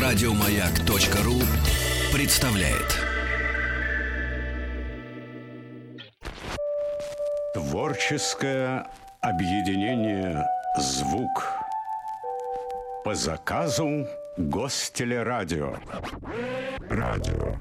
Радиомаяк.ру 0.00 1.40
представляет. 2.12 3.00
Творческое 7.54 8.86
объединение 9.20 10.46
«Звук» 10.78 11.46
по 13.04 13.14
заказу 13.14 14.06
Гостелерадио. 14.36 15.76
Радио. 16.88 17.56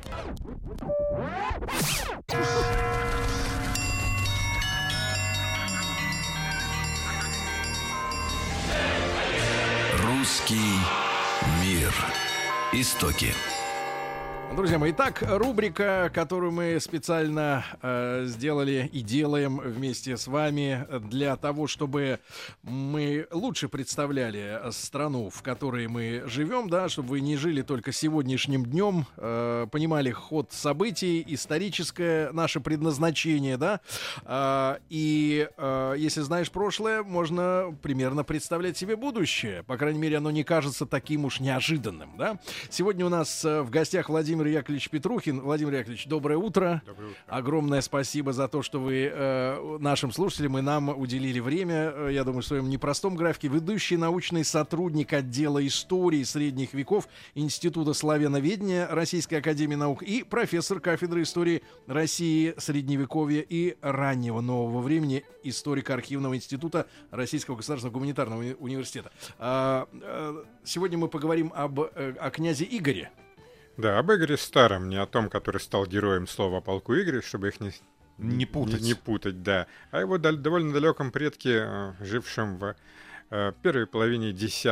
Русский 10.23 10.79
мир. 11.61 11.93
Истоки. 12.71 13.35
Друзья 14.55 14.77
мои, 14.77 14.91
итак, 14.91 15.23
рубрика, 15.27 16.11
которую 16.13 16.51
мы 16.51 16.79
специально 16.79 17.65
э, 17.81 18.25
сделали 18.27 18.87
и 18.93 19.01
делаем 19.01 19.57
вместе 19.57 20.15
с 20.15 20.27
вами 20.27 20.85
для 21.09 21.35
того, 21.37 21.65
чтобы 21.65 22.19
мы 22.61 23.27
лучше 23.31 23.67
представляли 23.67 24.61
страну, 24.69 25.31
в 25.31 25.41
которой 25.41 25.87
мы 25.87 26.21
живем, 26.27 26.69
да, 26.69 26.87
чтобы 26.87 27.09
вы 27.09 27.21
не 27.21 27.35
жили 27.35 27.63
только 27.63 27.91
сегодняшним 27.91 28.63
днем, 28.63 29.07
э, 29.17 29.65
понимали 29.71 30.11
ход 30.11 30.51
событий, 30.51 31.23
историческое 31.27 32.31
наше 32.31 32.59
предназначение, 32.59 33.57
да, 33.57 33.81
э, 34.23 34.77
и 34.89 35.49
э, 35.57 35.95
если 35.97 36.21
знаешь 36.21 36.51
прошлое, 36.51 37.01
можно 37.01 37.75
примерно 37.81 38.23
представлять 38.23 38.77
себе 38.77 38.95
будущее, 38.97 39.63
по 39.63 39.77
крайней 39.77 39.99
мере, 39.99 40.17
оно 40.17 40.29
не 40.29 40.43
кажется 40.43 40.85
таким 40.85 41.25
уж 41.25 41.39
неожиданным, 41.39 42.11
да. 42.19 42.39
Сегодня 42.69 43.03
у 43.03 43.09
нас 43.09 43.43
э, 43.43 43.63
в 43.63 43.71
гостях 43.71 44.09
Владимир 44.09 44.42
Владимир 44.43 44.59
Яковлевич 44.59 44.89
Петрухин. 44.89 45.39
Владимир 45.39 45.73
Яковлевич, 45.73 46.05
доброе 46.07 46.37
утро. 46.37 46.81
Доброе 46.85 47.11
утро. 47.11 47.19
Огромное 47.27 47.79
спасибо 47.79 48.33
за 48.33 48.49
то, 48.49 48.61
что 48.61 48.79
вы 48.79 49.09
э, 49.11 49.77
нашим 49.79 50.11
слушателям 50.11 50.57
и 50.57 50.61
нам 50.61 50.89
уделили 50.89 51.39
время. 51.39 51.93
Э, 51.95 52.09
я 52.11 52.25
думаю, 52.25 52.41
в 52.41 52.45
своем 52.45 52.69
непростом 52.69 53.15
графике. 53.15 53.47
Ведущий 53.47 53.95
научный 53.95 54.43
сотрудник 54.43 55.13
отдела 55.13 55.65
истории 55.65 56.23
средних 56.23 56.73
веков 56.73 57.07
Института 57.35 57.93
славяноведения 57.93 58.85
Российской 58.89 59.35
Академии 59.35 59.75
Наук 59.75 60.03
и 60.03 60.23
профессор 60.23 60.81
кафедры 60.81 61.21
истории 61.21 61.63
России, 61.87 62.53
Средневековья 62.57 63.45
и 63.47 63.77
раннего 63.81 64.41
нового 64.41 64.81
времени 64.81 65.23
историк 65.43 65.89
архивного 65.89 66.35
института 66.35 66.87
Российского 67.11 67.55
государственного 67.55 67.93
гуманитарного 67.93 68.55
университета. 68.59 69.11
А, 69.39 69.87
э, 69.93 70.43
сегодня 70.65 70.97
мы 70.97 71.07
поговорим 71.07 71.53
об, 71.55 71.79
э, 71.79 72.13
о 72.19 72.29
князе 72.29 72.67
Игоре. 72.69 73.09
Да, 73.77 73.97
об 73.99 74.11
Игоре 74.11 74.37
Старом, 74.37 74.89
не 74.89 74.97
о 74.97 75.05
том, 75.05 75.29
который 75.29 75.59
стал 75.59 75.85
героем 75.85 76.27
слова 76.27 76.59
о 76.59 76.61
полку 76.61 76.93
Игоря, 76.93 77.21
чтобы 77.21 77.47
их 77.47 77.59
не, 77.59 77.71
не 78.17 78.45
путать. 78.45 78.81
Не, 78.81 78.89
не 78.89 78.93
путать, 78.93 79.41
да. 79.41 79.67
А 79.91 79.99
его 79.99 80.17
дал, 80.17 80.35
довольно 80.35 80.73
далеком 80.73 81.11
предке, 81.11 81.63
э, 81.65 81.93
жившем 82.01 82.57
в 82.57 82.75
э, 83.31 83.53
первой 83.63 83.87
половине 83.87 84.29
X 84.29 84.65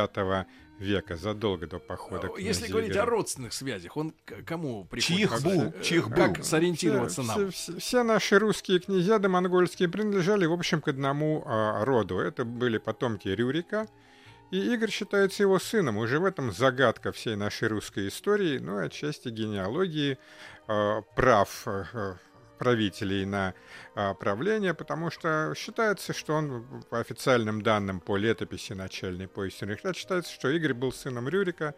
века, 0.78 1.16
задолго 1.16 1.66
до 1.66 1.78
похода. 1.78 2.30
Если 2.38 2.66
говорить 2.66 2.90
Игоря. 2.90 3.02
о 3.02 3.06
родственных 3.06 3.52
связях, 3.52 3.96
он 3.96 4.12
к 4.24 4.42
кому 4.44 4.84
приходит? 4.84 5.18
Чьих 5.18 5.42
был? 5.42 5.62
Э, 5.62 5.82
чьих 5.82 6.08
как 6.08 6.36
был? 6.38 6.44
сориентироваться 6.44 7.22
все, 7.22 7.32
нам? 7.32 7.50
Все, 7.50 7.72
все, 7.72 7.80
все 7.80 8.02
наши 8.02 8.38
русские 8.38 8.80
князья 8.80 9.18
да 9.18 9.28
монгольские 9.28 9.88
принадлежали, 9.88 10.46
в 10.46 10.52
общем, 10.52 10.80
к 10.80 10.88
одному 10.88 11.44
э, 11.44 11.84
роду. 11.84 12.18
Это 12.18 12.44
были 12.44 12.78
потомки 12.78 13.28
Рюрика, 13.28 13.88
и 14.52 14.74
Игорь 14.74 14.90
считается 14.90 15.42
его 15.42 15.58
сыном. 15.58 15.96
Уже 15.96 16.18
в 16.18 16.26
этом 16.26 16.52
загадка 16.52 17.10
всей 17.10 17.36
нашей 17.36 17.68
русской 17.68 18.08
истории, 18.08 18.58
ну 18.58 18.80
и 18.80 18.84
отчасти 18.84 19.28
генеалогии 19.28 20.18
э, 20.68 21.02
прав 21.16 21.62
э, 21.66 22.14
правителей 22.58 23.24
на 23.24 23.54
э, 23.94 24.14
правление, 24.14 24.74
потому 24.74 25.10
что 25.10 25.54
считается, 25.56 26.12
что 26.12 26.34
он, 26.34 26.84
по 26.90 27.00
официальным 27.00 27.62
данным, 27.62 27.98
по 27.98 28.18
летописи 28.18 28.74
начальной 28.74 29.26
повести 29.26 29.64
лет, 29.64 29.80
считается, 29.96 30.30
что 30.30 30.50
Игорь 30.50 30.74
был 30.74 30.92
сыном 30.92 31.30
Рюрика, 31.30 31.74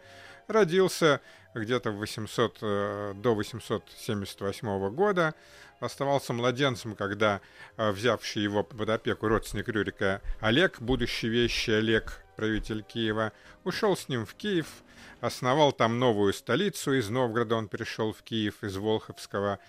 родился 0.49 1.21
где-то 1.55 1.91
в 1.91 1.99
800, 1.99 2.57
э, 2.61 3.13
до 3.15 3.35
878 3.35 4.89
года, 4.89 5.33
оставался 5.79 6.33
младенцем, 6.33 6.95
когда 6.95 7.41
э, 7.77 7.91
взявший 7.91 8.43
его 8.43 8.63
под 8.63 8.89
опеку 8.89 9.27
родственник 9.27 9.67
Рюрика 9.67 10.21
Олег, 10.39 10.81
будущий 10.81 11.27
вещий 11.27 11.73
Олег, 11.73 12.23
правитель 12.35 12.83
Киева, 12.83 13.31
ушел 13.63 13.95
с 13.95 14.09
ним 14.09 14.25
в 14.25 14.33
Киев, 14.35 14.67
основал 15.21 15.71
там 15.71 15.99
новую 15.99 16.33
столицу. 16.33 16.93
Из 16.93 17.09
Новгорода 17.09 17.55
он 17.55 17.67
перешел 17.67 18.13
в 18.13 18.21
Киев 18.23 18.63
из 18.63 18.77
Волховского 18.77 19.59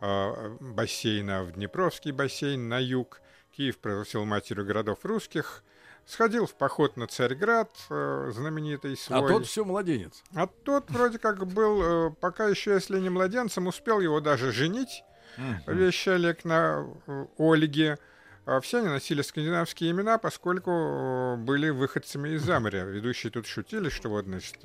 э, 0.00 0.56
бассейна 0.60 1.44
в 1.44 1.52
Днепровский 1.52 2.12
бассейн 2.12 2.68
на 2.68 2.78
юг. 2.78 3.20
Киев 3.56 3.78
превратил 3.78 4.24
матерью 4.24 4.64
городов 4.64 4.98
русских. 5.02 5.62
Сходил 6.04 6.46
в 6.46 6.54
поход 6.54 6.96
на 6.96 7.06
Царьград, 7.06 7.70
э, 7.88 8.32
знаменитый 8.34 8.96
свой. 8.96 9.24
А 9.24 9.28
тот 9.28 9.46
все 9.46 9.64
младенец. 9.64 10.22
А 10.34 10.48
тот 10.48 10.90
вроде 10.90 11.18
как 11.18 11.46
был, 11.46 11.82
э, 12.08 12.10
пока 12.20 12.48
еще, 12.48 12.72
если 12.72 12.98
не 12.98 13.08
младенцем, 13.08 13.68
успел 13.68 14.00
его 14.00 14.20
даже 14.20 14.50
женить. 14.50 15.04
Mm-hmm. 15.36 15.74
Вещи 15.74 16.08
Олег 16.10 16.44
на 16.44 16.86
э, 17.06 17.26
Ольге. 17.38 17.98
А 18.44 18.60
все 18.60 18.78
они 18.78 18.88
носили 18.88 19.22
скандинавские 19.22 19.92
имена, 19.92 20.18
поскольку 20.18 20.70
э, 20.70 21.36
были 21.36 21.70
выходцами 21.70 22.30
из 22.30 22.42
Заморя. 22.42 22.82
Ведущие 22.82 23.30
тут 23.30 23.46
шутили, 23.46 23.88
что 23.88 24.08
вот, 24.08 24.24
значит... 24.24 24.56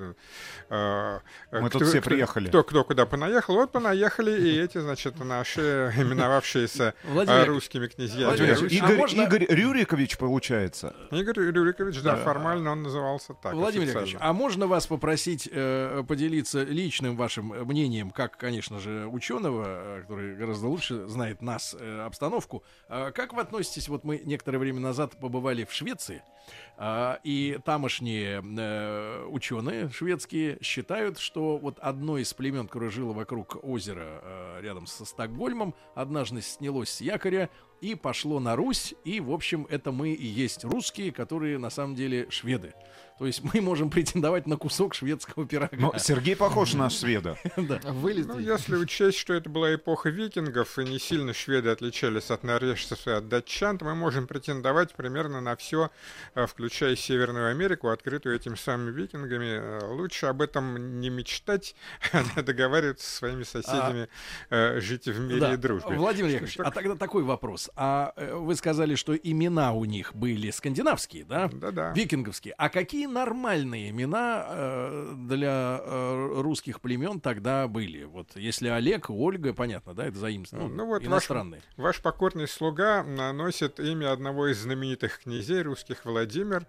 Э, 0.70 1.20
Мы 1.52 1.70
кто, 1.70 1.80
тут 1.80 1.88
все 1.90 2.02
приехали. 2.02 2.48
Кто, 2.48 2.64
кто 2.64 2.84
куда 2.84 3.06
понаехал, 3.06 3.54
вот 3.54 3.72
понаехали 3.72 4.32
и 4.32 4.60
эти, 4.60 4.80
значит, 4.80 5.20
наши 5.20 5.94
именовавшиеся 5.98 6.96
русскими 7.46 7.86
князьями. 7.86 8.36
Игорь, 8.68 8.96
а 8.96 8.98
можно... 8.98 9.22
Игорь 9.22 9.46
Рюрикович, 9.48 10.18
получается? 10.18 10.96
Игорь 11.12 11.38
Рюрикович, 11.38 12.02
да, 12.02 12.16
формально 12.16 12.72
он 12.72 12.82
назывался 12.82 13.36
так. 13.36 13.54
Владимир 13.54 13.90
Яковлевич, 13.90 14.18
а 14.20 14.34
можно 14.34 14.66
вас 14.66 14.88
попросить 14.88 15.48
э, 15.52 16.04
поделиться 16.08 16.64
личным 16.64 17.16
вашим 17.16 17.50
мнением, 17.50 18.10
как, 18.10 18.38
конечно 18.38 18.80
же, 18.80 19.06
ученого, 19.06 20.00
который 20.02 20.36
гораздо 20.36 20.68
лучше 20.68 21.08
знает 21.08 21.44
нас, 21.44 21.76
э, 21.80 22.02
обстановку, 22.02 22.64
э, 22.90 23.12
как 23.12 23.34
вы 23.34 23.42
относитесь 23.42 23.67
относитесь, 23.68 23.90
вот 23.90 24.04
мы 24.04 24.22
некоторое 24.24 24.58
время 24.60 24.80
назад 24.80 25.18
побывали 25.20 25.66
в 25.66 25.74
Швеции, 25.74 26.24
и 27.24 27.60
тамошние 27.66 28.44
э, 28.44 29.26
ученые 29.30 29.90
шведские 29.90 30.60
считают, 30.62 31.18
что 31.18 31.58
вот 31.58 31.80
одно 31.80 32.20
из 32.20 32.34
племен, 32.36 32.68
которое 32.68 32.92
жило 32.92 33.14
вокруг 33.14 33.58
озера 33.64 34.22
э, 34.22 34.60
рядом 34.62 34.86
со 34.86 35.04
Стокгольмом, 35.04 35.74
однажды 35.96 36.42
снялось 36.42 36.90
с 36.90 37.02
якоря 37.02 37.50
и 37.82 37.96
пошло 37.96 38.40
на 38.40 38.56
Русь, 38.56 38.96
и, 39.04 39.20
в 39.20 39.32
общем, 39.32 39.68
это 39.70 39.92
мы 39.92 40.12
и 40.12 40.26
есть 40.26 40.64
русские, 40.64 41.12
которые 41.12 41.58
на 41.58 41.70
самом 41.70 41.96
деле 41.96 42.28
шведы. 42.30 42.74
То 43.20 43.26
есть 43.26 43.42
мы 43.44 43.62
можем 43.62 43.90
претендовать 43.90 44.46
на 44.46 44.58
кусок 44.58 44.94
шведского 44.94 45.48
пирога. 45.48 45.76
Но 45.76 45.94
Сергей 45.98 46.36
похож 46.36 46.74
на 46.74 46.90
шведа. 46.90 47.38
да. 47.58 47.80
Ну, 47.84 48.40
если 48.40 48.76
учесть, 48.76 49.18
что 49.18 49.34
это 49.34 49.50
была 49.50 49.74
эпоха 49.74 50.10
викингов, 50.10 50.78
и 50.78 50.84
не 50.84 51.00
сильно 51.00 51.34
шведы 51.34 51.70
отличались 51.70 52.30
от 52.30 52.44
норвежцев 52.44 53.08
и 53.08 53.12
от 53.12 53.28
датчан, 53.28 53.78
то 53.80 53.86
мы 53.86 53.96
можем 53.96 54.28
претендовать 54.28 54.94
примерно 54.94 55.42
на 55.42 55.56
все, 55.56 55.90
э, 56.36 56.46
включая 56.68 56.98
Северную 56.98 57.50
Америку, 57.50 57.90
открытую 57.90 58.36
этими 58.36 58.56
самыми 58.56 58.92
викингами. 58.92 59.46
Э, 59.46 59.86
лучше 59.86 60.26
об 60.26 60.42
этом 60.42 61.00
не 61.00 61.10
мечтать, 61.10 61.76
а 62.12 62.42
договариваться 62.42 63.10
со 63.10 63.18
своими 63.18 63.44
соседями 63.44 64.10
а... 64.50 64.80
жить 64.82 65.06
в 65.06 65.20
мире 65.20 65.54
и 65.54 65.58
дружбе. 65.58 65.96
Владимир 65.96 66.30
Яковлевич, 66.30 66.60
а 66.60 66.72
тогда 66.72 66.96
такой 66.96 67.24
вопрос. 67.24 67.70
А 67.76 68.14
вы 68.34 68.56
сказали, 68.56 68.96
что 68.96 69.16
имена 69.16 69.72
у 69.72 69.86
них 69.86 70.14
были 70.14 70.52
скандинавские, 70.52 71.24
да? 71.24 71.50
Да-да. 71.54 71.94
Викинговские. 71.94 72.54
А 72.58 72.70
какие 72.70 73.06
нормальные 73.06 73.92
имена 73.92 74.46
э, 74.50 75.14
для 75.16 75.80
э, 75.82 76.42
русских 76.42 76.82
племен 76.82 77.22
тогда 77.22 77.68
были. 77.68 78.04
Вот 78.04 78.36
если 78.36 78.68
Олег, 78.68 79.10
Ольга, 79.10 79.54
понятно, 79.54 79.94
да, 79.94 80.06
это 80.06 80.18
заимствование. 80.18 80.70
Ну, 80.70 80.76
ну 80.76 80.86
вот 80.88 81.04
иностранные. 81.04 81.62
Ваш, 81.78 81.96
ваш 81.96 82.02
покорный 82.02 82.48
слуга 82.48 83.04
носит 83.04 83.80
имя 83.80 84.12
одного 84.12 84.48
из 84.48 84.58
знаменитых 84.60 85.22
князей 85.24 85.62
русских 85.62 86.06
Владимир. 86.60 86.68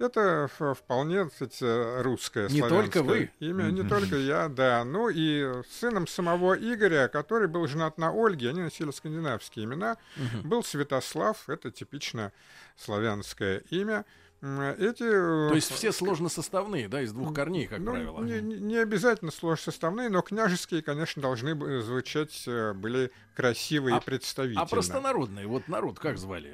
Это 0.00 0.48
вполне, 0.48 1.28
кстати, 1.28 2.02
русское 2.02 2.48
Не 2.48 2.62
только 2.62 3.02
вы. 3.02 3.30
Имя, 3.38 3.70
не 3.70 3.88
только 3.88 4.16
я, 4.16 4.48
да. 4.48 4.84
Ну 4.84 5.08
и 5.08 5.62
сыном 5.70 6.08
самого 6.08 6.54
Игоря, 6.54 7.06
который 7.08 7.46
был 7.46 7.66
женат 7.68 7.96
на 7.96 8.10
Ольге, 8.10 8.50
они 8.50 8.62
носили 8.62 8.90
скандинавские 8.90 9.66
имена, 9.66 9.96
был 10.42 10.64
Святослав, 10.64 11.48
это 11.48 11.70
типично 11.70 12.32
славянское 12.76 13.58
имя. 13.70 14.04
Эти... 14.42 14.98
То 14.98 15.54
есть 15.54 15.72
все 15.72 15.90
сложносоставные, 15.90 16.86
да, 16.86 17.00
из 17.00 17.12
двух 17.12 17.32
корней, 17.32 17.66
как 17.66 17.78
ну, 17.78 17.92
правило. 17.92 18.22
Не, 18.22 18.42
не 18.42 18.76
обязательно 18.76 19.30
сложносоставные, 19.30 20.10
но 20.10 20.20
княжеские, 20.20 20.82
конечно, 20.82 21.22
должны 21.22 21.80
звучать, 21.80 22.44
э, 22.46 22.74
были 22.74 23.10
красивые 23.34 23.96
а, 23.96 24.00
и 24.00 24.04
представительные. 24.04 24.62
А 24.62 24.66
простонародные, 24.66 25.46
вот 25.46 25.66
народ 25.68 25.98
как 25.98 26.18
звали? 26.18 26.52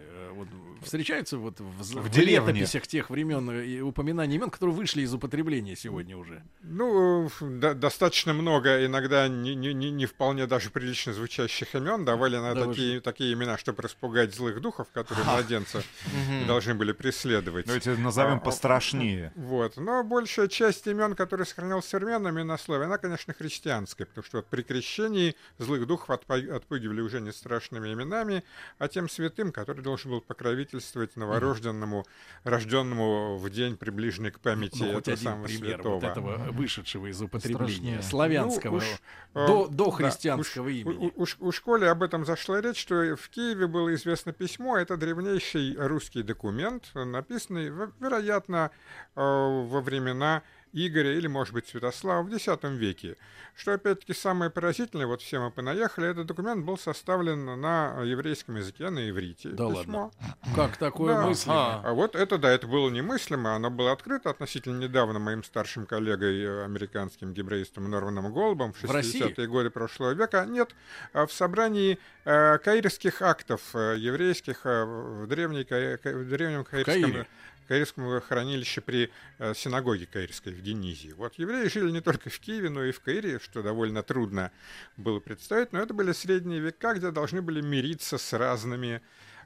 Э, 0.80 0.84
встречаются 0.84 1.38
вот 1.38 1.60
в, 1.60 1.82
в, 1.82 2.08
в 2.08 2.18
летописях 2.18 2.86
тех 2.86 3.10
времен 3.10 3.50
и 3.50 3.80
упоминания 3.80 4.36
имен, 4.36 4.50
которые 4.50 4.74
вышли 4.74 5.02
из 5.02 5.12
употребления 5.14 5.76
сегодня 5.76 6.16
уже? 6.16 6.42
Ну, 6.62 7.30
до, 7.40 7.74
достаточно 7.74 8.32
много, 8.32 8.84
иногда 8.84 9.28
не, 9.28 9.54
не, 9.54 9.72
не 9.72 10.06
вполне 10.06 10.46
даже 10.46 10.70
прилично 10.70 11.12
звучащих 11.12 11.74
имен 11.74 12.04
давали 12.04 12.36
на 12.36 12.54
да 12.54 12.66
такие, 12.66 13.00
такие 13.00 13.32
имена, 13.32 13.58
чтобы 13.58 13.82
распугать 13.82 14.34
злых 14.34 14.60
духов, 14.60 14.88
которые 14.92 15.24
младенца 15.24 15.82
должны 16.46 16.74
были 16.74 16.92
преследовать. 16.92 17.66
Давайте 17.66 17.94
назовем 17.94 18.36
а, 18.36 18.40
пострашнее. 18.40 19.32
Вот. 19.36 19.76
Но 19.76 20.02
большая 20.04 20.48
часть 20.48 20.86
имен, 20.86 21.14
которые 21.14 21.46
сохранялся 21.46 21.88
в 21.88 21.90
современном 21.90 22.40
инословии, 22.40 22.84
она, 22.84 22.98
конечно, 22.98 23.34
христианская, 23.34 24.06
потому 24.06 24.24
что 24.24 24.38
вот 24.38 24.46
при 24.46 24.62
крещении 24.62 25.36
злых 25.58 25.86
духов 25.86 26.10
отпугивали 26.10 27.00
уже 27.00 27.20
не 27.20 27.32
страшными 27.32 27.92
именами, 27.92 28.44
а 28.78 28.88
тем 28.88 29.08
святым, 29.08 29.52
который 29.52 29.82
должен 29.82 30.10
был 30.10 30.20
покровительствовать 30.70 31.16
новорожденному, 31.16 32.04
рожденному 32.44 33.36
в 33.36 33.50
день, 33.50 33.76
приближенный 33.76 34.30
к 34.30 34.40
памяти 34.40 34.82
ну, 34.82 34.98
этого 34.98 35.16
самого 35.16 35.46
пример 35.46 35.76
святого. 35.76 35.94
вот 35.94 36.04
этого 36.04 36.52
вышедшего 36.52 37.06
из 37.06 37.20
употребления 37.20 38.02
славянского, 38.02 38.72
ну, 38.72 38.76
уж, 38.78 38.84
до, 39.34 39.68
до 39.68 39.88
э, 39.88 39.92
христианского 39.92 40.66
да, 40.66 40.72
имени. 40.72 41.12
У, 41.14 41.22
у, 41.22 41.48
у 41.48 41.52
школе 41.52 41.88
об 41.88 42.02
этом 42.02 42.24
зашла 42.24 42.60
речь, 42.60 42.80
что 42.80 43.16
в 43.16 43.28
Киеве 43.30 43.66
было 43.66 43.94
известно 43.94 44.32
письмо, 44.32 44.78
это 44.78 44.96
древнейший 44.96 45.74
русский 45.76 46.22
документ, 46.22 46.90
написанный, 46.94 47.68
вероятно, 48.00 48.70
э, 49.16 49.20
во 49.20 49.80
времена 49.80 50.42
Игоря 50.72 51.12
или, 51.16 51.26
может 51.26 51.54
быть, 51.54 51.68
Святослава 51.68 52.22
в 52.22 52.34
X 52.34 52.46
веке. 52.62 53.16
Что, 53.56 53.74
опять-таки, 53.74 54.14
самое 54.14 54.50
поразительное, 54.50 55.06
вот 55.06 55.20
все 55.20 55.40
мы 55.40 55.50
понаехали, 55.50 56.08
этот 56.08 56.26
документ 56.26 56.64
был 56.64 56.78
составлен 56.78 57.60
на 57.60 58.02
еврейском 58.02 58.56
языке, 58.56 58.88
на 58.90 59.10
иврите. 59.10 59.50
Да 59.50 59.68
Письмо. 59.68 60.12
ладно? 60.20 60.36
Как 60.54 60.76
такое 60.76 61.14
да. 61.14 61.26
мыслимо? 61.26 61.82
А 61.84 61.92
вот 61.92 62.14
это, 62.14 62.38
да, 62.38 62.50
это 62.50 62.66
было 62.66 62.88
немыслимо, 62.88 63.54
оно 63.54 63.70
было 63.70 63.92
открыто 63.92 64.30
относительно 64.30 64.78
недавно 64.78 65.18
моим 65.18 65.44
старшим 65.44 65.86
коллегой, 65.86 66.42
э, 66.42 66.64
американским 66.64 67.34
гебреистом 67.34 67.90
Норманом 67.90 68.32
Голубом 68.32 68.72
в 68.72 68.82
60-е 68.82 69.46
годы 69.46 69.70
прошлого 69.70 70.12
века. 70.12 70.46
Нет, 70.46 70.74
а 71.12 71.26
в 71.26 71.32
собрании 71.32 71.98
э, 72.24 72.58
каирских 72.58 73.22
актов 73.22 73.60
э, 73.74 73.96
еврейских 73.98 74.60
э, 74.64 74.84
в, 74.84 75.26
древней, 75.26 75.64
в 75.64 76.28
древнем 76.28 76.64
каирском... 76.64 77.26
Каирском 77.70 78.20
хранилище 78.20 78.80
при 78.80 79.12
э, 79.38 79.54
синагоге 79.54 80.04
Каирской 80.04 80.52
в 80.52 80.60
Денизии. 80.60 81.12
Вот 81.12 81.34
евреи 81.36 81.68
жили 81.68 81.92
не 81.92 82.00
только 82.00 82.28
в 82.28 82.40
Киеве, 82.40 82.68
но 82.68 82.82
и 82.82 82.90
в 82.90 82.98
Каире, 82.98 83.38
что 83.38 83.62
довольно 83.62 84.02
трудно 84.02 84.50
было 84.96 85.20
представить, 85.20 85.72
но 85.72 85.80
это 85.80 85.94
были 85.94 86.10
средние 86.10 86.58
века, 86.58 86.94
где 86.94 87.12
должны 87.12 87.42
были 87.42 87.60
мириться 87.60 88.18
с 88.18 88.32
разными 88.32 89.00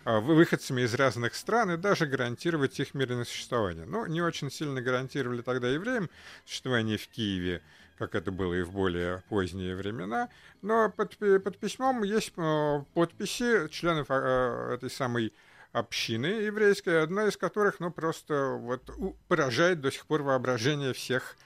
э, 0.07 0.21
выходцами 0.21 0.81
из 0.81 0.95
разных 0.95 1.35
стран 1.35 1.73
и 1.73 1.77
даже 1.77 2.07
гарантировать 2.07 2.81
их 2.81 2.95
мирное 2.95 3.27
существование. 3.27 3.85
Но 3.85 4.07
не 4.07 4.23
очень 4.23 4.51
сильно 4.51 4.81
гарантировали 4.81 5.43
тогда 5.43 5.69
евреям 5.69 6.09
существование 6.47 6.97
в 6.97 7.07
Киеве, 7.09 7.61
как 7.99 8.15
это 8.15 8.31
было 8.31 8.55
и 8.55 8.63
в 8.63 8.73
более 8.73 9.23
поздние 9.29 9.77
времена. 9.77 10.31
Но 10.63 10.89
под, 10.89 11.19
под 11.19 11.59
письмом 11.59 12.03
есть 12.03 12.33
э, 12.39 12.85
подписи 12.95 13.69
членов 13.69 14.11
этой 14.11 14.89
самой 14.89 15.35
общины 15.75 16.27
еврейской, 16.27 17.03
одна 17.03 17.27
из 17.27 17.37
которых, 17.37 17.81
ну, 17.81 17.91
просто 17.91 18.57
вот 18.59 18.89
поражает 19.29 19.81
до 19.81 19.91
сих 19.91 20.07
пор 20.07 20.23
воображение 20.23 20.93
всех, 20.93 21.37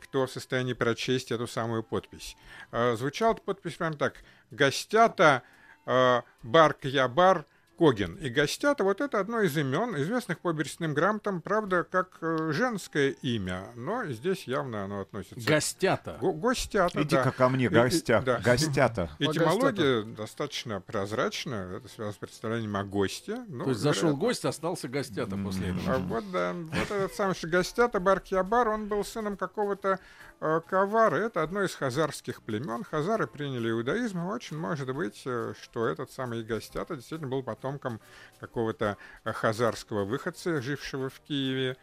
кто 0.00 0.26
в 0.26 0.30
состоянии 0.30 0.72
прочесть 0.72 1.32
эту 1.32 1.46
самую 1.48 1.82
подпись. 1.82 2.36
А, 2.70 2.94
звучала 2.94 3.34
подпись 3.34 3.74
прям 3.74 3.94
так. 3.94 4.22
«Гостята 4.52 5.42
а, 5.84 6.22
Барк 6.42 6.84
Ябар 6.84 7.44
Когин 7.78 8.14
и 8.16 8.28
Гостята, 8.28 8.84
вот 8.84 9.00
это 9.00 9.20
одно 9.20 9.40
из 9.40 9.56
имен, 9.56 9.96
известных 9.96 10.38
по 10.40 10.52
берестяным 10.52 10.94
грамотам, 10.94 11.40
правда, 11.40 11.84
как 11.84 12.18
э, 12.20 12.50
женское 12.52 13.10
имя, 13.22 13.68
но 13.74 14.04
здесь 14.06 14.44
явно 14.44 14.84
оно 14.84 15.00
относится... 15.00 15.46
Гостята. 15.46 16.16
Го 16.20 16.32
гостята, 16.32 17.02
Иди-ка 17.02 17.24
да. 17.24 17.30
ко 17.30 17.48
мне, 17.48 17.68
гостя... 17.68 18.22
да. 18.24 18.38
гостята. 18.38 19.10
Этимология 19.18 20.02
достаточно 20.02 20.80
прозрачна, 20.80 21.76
это 21.76 21.88
связано 21.88 22.12
с 22.12 22.16
представлением 22.16 22.76
о 22.76 22.84
госте. 22.84 23.44
Ну, 23.48 23.64
То 23.64 23.70
есть 23.70 23.82
зашел 23.82 24.16
гость, 24.16 24.44
остался 24.44 24.88
гостята 24.88 25.36
после 25.36 25.68
этого. 25.70 25.94
А 25.94 25.98
вот, 25.98 26.30
да, 26.30 26.52
вот 26.52 26.90
этот 26.90 27.14
самый 27.14 27.34
Гостята, 27.42 28.00
Баркьябар, 28.00 28.68
он 28.68 28.86
был 28.86 29.04
сыном 29.04 29.36
какого-то 29.36 30.00
Кавары. 30.38 31.18
Это 31.18 31.42
одно 31.42 31.62
из 31.62 31.74
хазарских 31.74 32.42
племен. 32.42 32.84
Хазары 32.84 33.26
приняли 33.26 33.70
иудаизм, 33.70 34.20
и 34.20 34.32
очень 34.32 34.58
может 34.58 34.94
быть, 34.94 35.22
э, 35.24 35.54
что 35.62 35.86
этот 35.86 36.10
самый 36.10 36.42
Гостята 36.42 36.96
действительно 36.96 37.30
был 37.30 37.42
потом 37.42 37.66
потомком 37.66 38.00
какого-то 38.40 38.96
хазарского 39.24 40.04
выходца, 40.04 40.60
жившего 40.62 41.08
в 41.08 41.20
Киеве, 41.20 41.76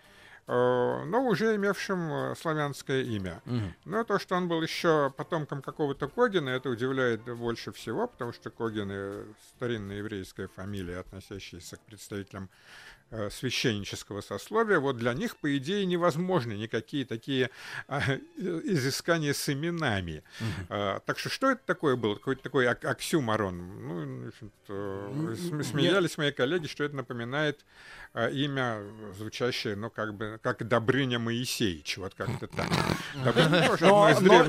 э, 0.47 1.03
но 1.05 1.25
уже 1.27 1.55
имевшим 1.55 2.11
э, 2.11 2.35
славянское 2.35 3.03
имя. 3.03 3.41
Угу. 3.45 3.73
Но 3.85 4.03
то, 4.03 4.19
что 4.19 4.35
он 4.35 4.47
был 4.47 4.61
еще 4.61 5.13
потомком 5.17 5.61
какого-то 5.61 6.07
Когина, 6.07 6.49
это 6.49 6.69
удивляет 6.69 7.21
больше 7.23 7.71
всего, 7.71 8.07
потому 8.07 8.33
что 8.33 8.49
Когины— 8.49 9.25
старинная 9.55 9.97
еврейская 9.97 10.47
фамилия, 10.47 10.99
относящаяся 10.99 11.77
к 11.77 11.81
представителям 11.81 12.49
Э, 12.49 13.02
священнического 13.29 14.21
сословия, 14.21 14.79
вот 14.79 14.97
для 14.97 15.13
них, 15.13 15.37
по 15.37 15.55
идее, 15.57 15.85
невозможны 15.85 16.53
никакие 16.53 17.05
такие 17.05 17.51
а, 17.87 18.01
изыскания 18.37 19.33
с 19.33 19.49
именами. 19.49 20.23
Угу. 20.39 21.01
Так 21.05 21.19
что 21.19 21.29
что 21.29 21.51
это 21.51 21.61
такое 21.65 21.95
было? 21.95 22.15
Какой-то 22.15 22.41
такой 22.41 22.65
ак 22.65 22.83
оксюмарон. 22.85 24.31
Ну, 24.67 25.63
смеялись 25.63 26.11
Нет. 26.11 26.17
мои 26.17 26.31
коллеги, 26.31 26.67
что 26.67 26.83
это 26.83 26.95
напоминает 26.95 27.65
а, 28.13 28.29
имя, 28.29 28.83
звучащее, 29.17 29.75
ну, 29.75 29.89
как 29.89 30.13
бы, 30.13 30.39
как 30.41 30.67
Добрыня 30.67 31.19
Моисеевич, 31.19 31.97
вот 31.97 32.13
как-то 32.15 32.47
так. 32.47 32.69
Но 33.15 33.31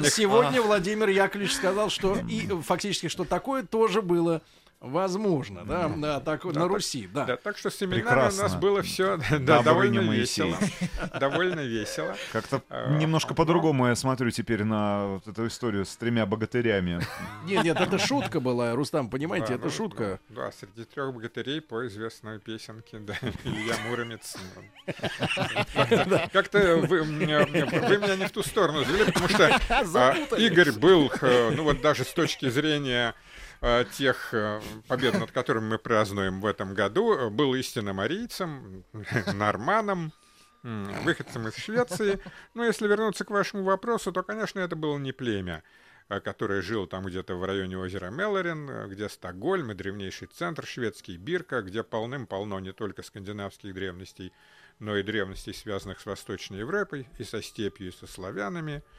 сегодня 0.05 0.63
Владимир 0.63 1.09
Яковлевич 1.09 1.55
сказал, 1.55 1.91
что 1.91 2.19
и 2.29 2.47
фактически, 2.63 3.09
что 3.09 3.25
такое 3.25 3.63
тоже 3.63 4.03
было 4.03 4.43
Возможно, 4.85 5.65
да, 5.65 5.89
да, 5.89 6.21
так 6.21 6.43
да, 6.53 6.61
на 6.61 6.69
Руси, 6.69 7.09
да. 7.11 7.25
да. 7.25 7.37
Так 7.39 7.57
что 7.57 7.71
с 7.71 7.83
именами 7.83 8.03
Прекрасно. 8.03 8.41
у 8.41 8.43
нас 8.43 8.55
было 8.55 8.83
все 8.83 9.19
да, 9.41 9.63
довольно 9.63 10.01
весело. 10.01 10.59
довольно 11.21 11.61
весело. 11.61 12.15
Как-то 12.33 12.63
а, 12.69 12.95
немножко 12.99 13.35
по-другому 13.35 13.87
я 13.87 13.95
смотрю 13.95 14.31
теперь 14.31 14.63
на 14.65 15.07
вот 15.15 15.27
эту 15.27 15.47
историю 15.47 15.87
с 15.87 15.97
тремя 15.97 16.27
богатырями. 16.27 17.01
Нет, 17.47 17.65
нет, 17.65 17.81
это 17.81 17.99
шутка 17.99 18.41
была, 18.41 18.75
Рустам, 18.75 19.09
понимаете, 19.09 19.55
это 19.55 19.65
ну, 19.65 19.71
шутка. 19.71 20.21
Да, 20.29 20.53
среди 20.53 20.85
трех 20.85 21.15
богатырей 21.15 21.63
по 21.63 21.87
известной 21.87 22.39
песенке, 22.39 22.99
да, 22.99 23.15
Илья 23.45 23.77
Муромец. 23.89 24.37
Как-то 26.31 26.77
вы 26.77 27.07
меня 27.07 27.47
не 28.17 28.27
в 28.27 28.33
ту 28.33 28.43
сторону 28.43 28.85
завели, 28.85 29.07
потому 29.07 29.29
что 29.31 29.59
а, 29.71 30.13
Игорь 30.37 30.73
был, 30.73 31.11
э, 31.23 31.53
ну 31.57 31.65
вот 31.65 31.81
даже 31.81 32.05
с 32.05 32.13
точки 32.13 32.51
зрения 32.51 33.15
тех 33.97 34.35
э, 34.35 34.61
побед, 34.89 35.19
над 35.19 35.33
которыми 35.33 35.71
мы 35.71 35.79
празднуем 35.79 36.43
в 36.43 36.47
этом 36.47 36.75
году, 36.75 37.15
э, 37.15 37.31
был 37.31 37.55
истинно 37.55 37.95
марийцем, 37.95 38.85
норманом, 39.35 40.13
выходцем 40.63 41.49
из 41.49 41.57
Швеции. 41.57 42.21
Но 42.53 42.65
если 42.65 42.87
вернуться 42.87 43.25
к 43.25 43.31
вашему 43.31 43.63
вопросу, 43.65 44.13
то, 44.13 44.23
конечно, 44.23 44.61
это 44.61 44.77
было 44.77 44.99
не 44.99 45.13
племя 45.13 45.63
которое 46.23 46.61
жило 46.61 46.87
там 46.87 47.07
где-то 47.07 47.35
в 47.35 47.45
районе 47.45 47.79
озера 47.79 48.11
Мелорин, 48.11 48.89
где 48.91 49.09
Стокгольм 49.09 49.73
и 49.73 49.75
древнейший 49.75 50.29
центр 50.29 50.67
шведский 50.67 51.17
Бирка, 51.17 51.63
где 51.63 51.83
полным-полно 51.83 52.61
не 52.61 52.73
только 52.73 53.03
скандинавских 53.03 53.73
древностей, 53.73 54.31
но 54.79 54.99
и 54.99 55.03
древностей, 55.03 55.55
связанных 55.55 55.99
с 56.01 56.07
Восточной 56.07 56.59
Европой 56.59 57.09
и 57.19 57.25
со 57.25 57.43
степью, 57.43 57.89
и 57.89 57.91
со 57.91 58.07
славянами– 58.07 58.83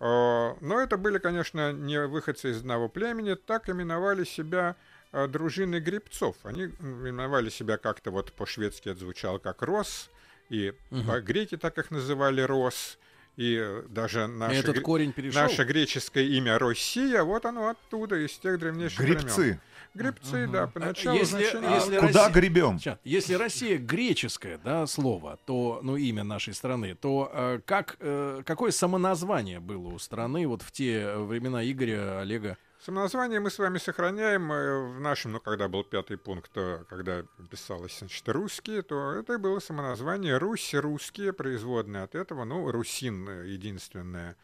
но 0.00 0.80
это 0.80 0.96
были, 0.96 1.18
конечно, 1.18 1.72
не 1.72 2.00
выходцы 2.06 2.50
из 2.50 2.58
одного 2.58 2.88
племени, 2.88 3.34
так 3.34 3.68
именовали 3.68 4.24
себя 4.24 4.76
а, 5.12 5.28
дружины 5.28 5.78
грибцов. 5.78 6.36
Они 6.42 6.64
именовали 6.64 7.48
себя 7.48 7.78
как-то 7.78 8.10
вот 8.10 8.32
по-шведски 8.32 8.88
это 8.88 9.00
звучало 9.00 9.38
как 9.38 9.62
Рос, 9.62 10.10
и 10.50 10.74
угу. 10.90 11.20
греки 11.22 11.56
так 11.56 11.78
их 11.78 11.92
называли 11.92 12.40
Рос, 12.40 12.98
и 13.36 13.82
даже 13.88 14.26
наше, 14.26 14.56
Этот 14.56 14.80
корень 14.80 15.12
перешел. 15.12 15.42
наше 15.42 15.64
греческое 15.64 16.24
имя 16.24 16.58
Россия, 16.58 17.22
вот 17.22 17.46
оно 17.46 17.68
оттуда, 17.68 18.16
из 18.16 18.36
тех 18.38 18.58
древнейших 18.58 19.00
Грибцы. 19.00 19.40
времен. 19.40 19.60
Грибцы, 19.94 20.44
угу. 20.44 20.52
да, 20.52 20.66
поначалу 20.66 21.16
если, 21.16 21.36
значение... 21.36 21.74
если 21.76 21.98
Куда 21.98 22.26
Россия, 22.26 22.28
гребем? 22.30 22.78
Если 23.04 23.34
Россия 23.34 23.78
греческое, 23.78 24.58
да, 24.58 24.86
слово, 24.88 25.38
то, 25.46 25.78
ну, 25.82 25.96
имя 25.96 26.24
нашей 26.24 26.52
страны, 26.52 26.96
то 26.96 27.30
э, 27.32 27.60
как, 27.64 27.96
э, 28.00 28.42
какое 28.44 28.72
самоназвание 28.72 29.60
было 29.60 29.88
у 29.88 29.98
страны 30.00 30.48
вот 30.48 30.62
в 30.62 30.72
те 30.72 31.16
времена 31.16 31.64
Игоря, 31.64 32.20
Олега? 32.20 32.58
Самоназвание 32.80 33.38
мы 33.38 33.50
с 33.50 33.58
вами 33.58 33.78
сохраняем 33.78 34.50
э, 34.52 34.96
в 34.96 35.00
нашем, 35.00 35.32
ну, 35.32 35.40
когда 35.40 35.68
был 35.68 35.84
пятый 35.84 36.18
пункт, 36.18 36.50
когда 36.88 37.22
писалось, 37.48 37.96
значит, 38.00 38.28
русские, 38.28 38.82
то 38.82 39.12
это 39.12 39.38
было 39.38 39.60
самоназвание 39.60 40.38
Русь, 40.38 40.74
русские, 40.74 41.32
производные 41.32 42.02
от 42.02 42.16
этого, 42.16 42.42
ну, 42.42 42.68
Русин 42.72 43.44
единственное 43.44 44.36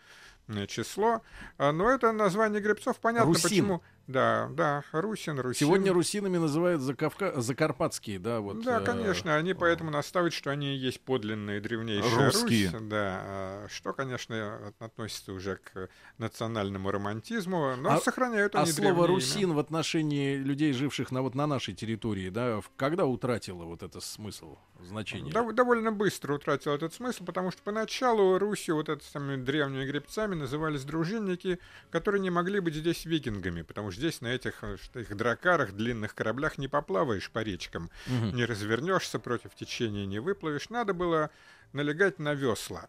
число. 0.69 1.23
А, 1.59 1.73
но 1.73 1.91
это 1.91 2.13
название 2.13 2.61
гребцов 2.61 2.99
понятно, 2.99 3.27
Русин. 3.27 3.43
почему 3.43 3.83
Да, 4.07 4.49
да, 4.55 4.83
русин, 4.93 5.39
русин. 5.39 5.67
Сегодня 5.67 5.93
русинами 5.93 6.37
называют 6.37 6.81
закавка... 6.81 7.41
закарпатские, 7.41 8.19
да, 8.19 8.41
вот. 8.41 8.61
Да, 8.65 8.81
э, 8.81 8.85
конечно, 8.85 9.37
они 9.37 9.55
поэтому 9.55 9.91
настаивают, 9.93 10.35
что 10.35 10.51
они 10.51 10.75
есть 10.77 11.01
подлинные 11.01 11.61
древнейшие 11.61 12.27
Русские. 12.27 12.71
Русь, 12.71 12.83
да, 12.83 13.21
а, 13.23 13.67
что, 13.71 13.93
конечно, 13.93 14.69
от- 14.69 14.83
относится 14.83 15.33
уже 15.33 15.57
к 15.57 15.89
национальному 16.19 16.91
романтизму, 16.91 17.77
но 17.77 17.91
А- 17.93 18.01
сохраняют 18.01 18.57
А 18.57 18.63
они 18.63 18.73
слово 18.73 18.91
древнее 18.95 19.05
имя. 19.07 19.15
русин 19.15 19.53
в 19.55 19.59
отношении 19.61 20.37
людей, 20.37 20.73
живших 20.73 21.13
на 21.13 21.23
вот 21.23 21.35
на 21.37 21.47
нашей 21.47 21.75
территории, 21.75 22.31
да, 22.31 22.61
когда 22.77 23.07
утратило 23.07 23.65
вот 23.65 23.83
это 23.85 24.01
смысл, 24.01 24.57
значение? 24.81 25.33
Дов- 25.33 25.53
довольно 25.53 25.93
быстро 25.93 26.35
утратил 26.35 26.73
этот 26.73 26.93
смысл, 26.95 27.25
потому 27.25 27.53
что 27.53 27.63
поначалу 27.63 28.39
Русью, 28.39 28.75
вот 28.75 28.89
самыми 29.05 29.43
древними 29.43 29.85
гребцами, 29.87 30.35
назывались 30.35 30.83
дружинники, 30.85 31.61
которые 31.91 32.21
не 32.21 32.31
могли 32.31 32.59
быть 32.59 32.75
здесь 32.75 33.05
викингами, 33.05 33.63
потому 33.63 33.90
что 33.91 34.01
здесь 34.01 34.21
на 34.21 34.29
этих 34.29 34.63
э, 34.63 34.77
их 34.95 35.17
дракарах, 35.17 35.73
длинных 35.73 36.15
кораблях 36.15 36.59
не 36.59 36.69
поплаваешь 36.69 37.31
по 37.31 37.41
речкам, 37.41 37.91
Мгм. 38.07 38.37
не 38.37 38.45
развернешься 38.45 39.19
против 39.19 39.55
течения, 39.55 40.07
не 40.07 40.19
выплывешь. 40.19 40.71
Надо 40.71 40.95
было 40.95 41.31
налегать 41.73 42.19
на 42.19 42.35
весла. 42.35 42.89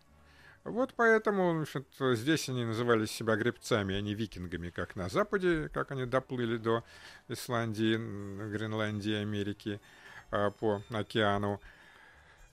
Вот 0.64 0.94
поэтому 0.96 1.54
значит, 1.66 1.88
здесь 2.20 2.48
они 2.48 2.66
называли 2.66 3.08
себя 3.08 3.36
гребцами, 3.36 3.96
а 3.96 4.02
не 4.02 4.14
викингами, 4.14 4.70
как 4.70 4.96
на 4.96 5.10
Западе, 5.10 5.70
как 5.74 5.90
они 5.92 6.06
доплыли 6.06 6.58
до 6.58 6.84
Исландии, 7.30 7.96
Гренландии, 8.52 9.16
Америки 9.16 9.82
а, 10.30 10.52
по 10.52 10.84
океану. 10.92 11.60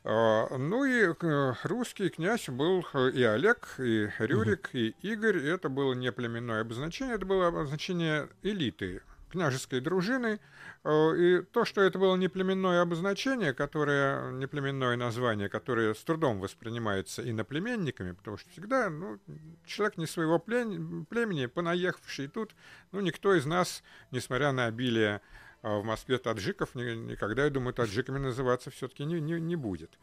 А, 0.05 0.57
Ну 0.57 0.85
и 0.85 1.13
э, 1.21 1.53
русский 1.65 2.09
князь 2.09 2.49
был 2.49 2.87
э, 2.95 3.11
и 3.11 3.23
Олег, 3.23 3.69
и 3.79 4.09
Рюрик, 4.19 4.71
и 4.73 4.95
Игорь. 5.03 5.39
И 5.39 5.47
это 5.47 5.69
было 5.69 5.93
не 5.95 6.13
племенное 6.13 6.61
обозначение, 6.63 7.17
это 7.17 7.27
было 7.27 7.49
обозначение 7.49 8.29
элиты 8.43 9.03
княжеской 9.31 9.81
дружины. 9.81 10.41
Э, 10.85 11.15
И 11.17 11.43
то, 11.43 11.65
что 11.65 11.83
это 11.83 11.99
было 11.99 12.17
не 12.17 12.29
племенное 12.29 12.81
обозначение, 12.81 13.53
которое, 13.53 14.31
не 14.31 14.47
племенное 14.47 14.97
название, 14.97 15.49
которое 15.49 15.93
с 15.93 16.03
трудом 16.05 16.41
воспринимается 16.41 17.29
иноплеменниками, 17.29 18.13
потому 18.13 18.39
что 18.39 18.49
всегда 18.51 18.89
ну, 18.89 19.19
человек 19.67 19.99
не 19.99 20.07
своего 20.07 20.39
плен- 20.39 21.05
племени, 21.07 21.47
понаехавший 21.47 22.29
тут, 22.29 22.55
ну, 22.93 23.01
никто 23.01 23.35
из 23.35 23.45
нас, 23.45 23.83
несмотря 24.13 24.53
на 24.53 24.67
обилие 24.67 25.21
а 25.63 25.79
в 25.79 25.85
Москве 25.85 26.19
таджиков 26.19 26.75
ни- 26.75 26.95
никогда, 26.95 27.45
я 27.45 27.51
думаю, 27.51 27.75
таджиками 27.75 28.19
называться 28.19 28.71
все-таки 28.71 29.05
не, 29.05 29.21
не, 29.21 29.41
не 29.41 29.57
будет. 29.57 29.99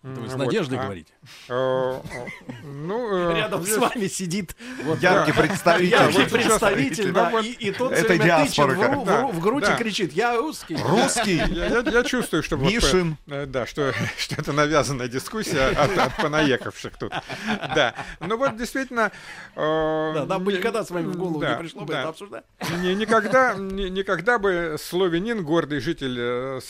Это 0.00 0.20
вы 0.20 0.28
с 0.28 0.32
вот, 0.32 0.46
надеждой 0.46 0.78
а, 0.78 0.82
говорите? 0.84 1.12
э, 1.48 1.52
э, 1.52 2.26
Ну, 2.62 3.30
э, 3.32 3.34
Рядом 3.36 3.66
с 3.66 3.76
вами 3.76 4.06
сидит 4.06 4.54
Яркий 5.00 5.32
представитель. 5.32 5.90
яркий 5.90 6.24
представитель, 6.30 7.10
да, 7.10 7.32
и, 7.40 7.72
тот 7.72 7.94
все 7.94 8.04
время 8.06 8.44
тычет 8.44 8.56
диаспора 8.56 9.32
в, 9.32 9.40
грудь 9.40 9.68
и 9.68 9.76
кричит, 9.76 10.12
я 10.12 10.36
русский. 10.36 10.76
Русский. 10.76 11.38
Я, 11.48 12.04
чувствую, 12.04 12.44
что 12.44 12.56
вот, 12.56 12.70
Мишин. 12.70 13.16
да, 13.26 13.66
что, 13.66 13.92
это 14.36 14.52
навязанная 14.52 15.08
дискуссия 15.08 15.66
от, 15.70 16.16
понаехавших 16.16 16.96
тут. 16.96 17.12
Да. 17.74 17.94
Ну 18.20 18.36
вот 18.36 18.56
действительно. 18.56 19.10
Да, 19.56 20.24
нам 20.26 20.44
бы 20.44 20.52
никогда 20.52 20.84
с 20.84 20.90
вами 20.90 21.06
в 21.06 21.16
голову 21.16 21.42
не 21.42 21.56
пришло 21.56 21.84
бы 21.84 21.92
это 21.92 22.08
обсуждать. 22.08 22.44
Не- 22.78 22.94
никогда, 22.94 23.54
ни- 23.54 23.88
никогда 23.88 24.38
бы 24.38 24.76
славянин, 24.78 25.44
гордый 25.44 25.80
житель 25.80 26.60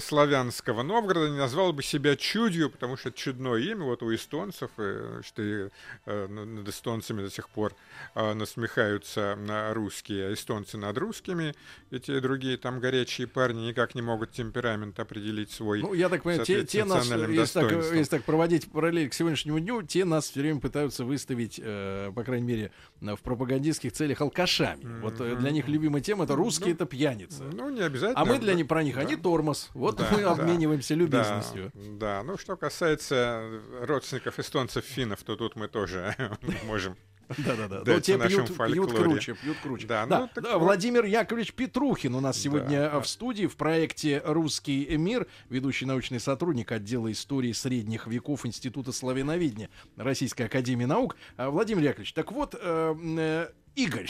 славянского 0.00 0.82
Новгорода, 0.82 1.28
не 1.28 1.38
назвал 1.38 1.72
бы 1.74 1.82
себя 1.82 2.16
чудью, 2.16 2.69
потому 2.70 2.96
что 2.96 3.08
это 3.10 3.18
чудное 3.18 3.58
имя 3.58 3.84
вот 3.84 4.02
у 4.02 4.14
эстонцев, 4.14 4.70
и, 4.78 5.22
что 5.22 5.42
и, 5.42 5.68
э, 6.06 6.26
над 6.26 6.68
эстонцами 6.68 7.22
до 7.22 7.30
сих 7.30 7.48
пор 7.48 7.74
э, 8.14 8.32
насмехаются 8.34 9.36
на 9.36 9.74
русские, 9.74 10.28
а 10.28 10.32
эстонцы 10.32 10.78
над 10.78 10.96
русскими, 10.98 11.54
и 11.90 11.98
те 11.98 12.16
и 12.16 12.20
другие 12.20 12.56
там 12.56 12.80
горячие 12.80 13.26
парни 13.26 13.68
никак 13.68 13.94
не 13.94 14.02
могут 14.02 14.32
темперамент 14.32 14.98
определить 14.98 15.50
свой. 15.50 15.80
Ну, 15.80 15.94
я 15.94 16.08
так 16.08 16.22
понимаю, 16.22 16.44
те, 16.44 16.64
те 16.64 16.84
нас, 16.84 17.06
если 17.06 17.60
так, 17.60 17.72
если 17.72 18.04
так 18.04 18.24
проводить 18.24 18.70
параллель 18.70 19.08
к 19.08 19.14
сегодняшнему 19.14 19.60
дню, 19.60 19.82
те 19.82 20.04
нас 20.04 20.30
все 20.30 20.40
время 20.40 20.60
пытаются 20.60 21.04
выставить, 21.04 21.60
э, 21.62 22.12
по 22.14 22.24
крайней 22.24 22.46
мере, 22.46 22.72
в 23.00 23.18
пропагандистских 23.18 23.92
целях 23.92 24.20
алкашами. 24.20 25.00
Вот 25.00 25.20
э, 25.20 25.36
для 25.36 25.50
них 25.50 25.68
любимая 25.68 26.02
тема 26.02 26.24
это 26.24 26.36
русские, 26.36 26.74
это 26.74 26.86
пьяницы. 26.86 27.44
Ну, 27.44 27.70
не 27.70 27.80
обязательно. 27.80 28.20
А 28.20 28.24
мы 28.24 28.38
для 28.38 28.52
да. 28.52 28.54
них 28.54 28.68
про 28.68 28.82
них, 28.82 28.96
они 28.96 29.16
тормоз. 29.16 29.70
Вот 29.74 29.96
Да, 29.96 30.08
мы 30.12 30.20
да. 30.22 30.32
обмениваемся 30.32 30.94
любезностью. 30.94 31.72
Да, 31.74 32.18
да, 32.18 32.22
ну 32.22 32.38
что 32.38 32.56
касается 32.60 33.60
родственников 33.80 34.38
эстонцев, 34.38 34.84
финнов, 34.84 35.22
то 35.24 35.36
тут 35.36 35.56
мы 35.56 35.68
тоже 35.68 36.14
можем. 36.64 36.96
Да-да-да. 37.38 37.78
Но 37.78 37.84
Дайте 37.84 38.18
те 38.18 38.28
пьют, 38.28 38.56
пьют 38.56 38.92
круче, 38.92 39.34
пьют 39.34 39.56
круче. 39.62 39.86
Да, 39.86 40.06
Да, 40.06 40.20
ну, 40.20 40.28
так 40.34 40.44
да, 40.44 40.58
вот. 40.58 40.64
Владимир 40.64 41.04
Яковлевич 41.04 41.52
Петрухин 41.52 42.14
у 42.14 42.20
нас 42.20 42.36
сегодня 42.36 42.90
Да, 42.90 43.00
в 43.00 43.06
студии 43.08 43.46
в 43.46 43.56
проекте 43.56 44.20
«Русский 44.24 44.96
мир», 44.96 45.26
ведущий 45.48 45.86
научный 45.86 46.18
сотрудник 46.18 46.72
отдела 46.72 47.10
истории 47.10 47.52
средних 47.52 48.06
веков 48.06 48.46
Института 48.46 48.92
славяноведения 48.92 49.70
Российской 49.96 50.42
Академии 50.42 50.86
Наук. 50.86 51.16
А, 51.36 51.50
Владимир 51.50 51.84
Яковлевич, 51.84 52.12
так 52.14 52.32
вот, 52.32 52.56
э, 52.60 52.94
э, 53.18 53.48
Игорь, 53.76 54.08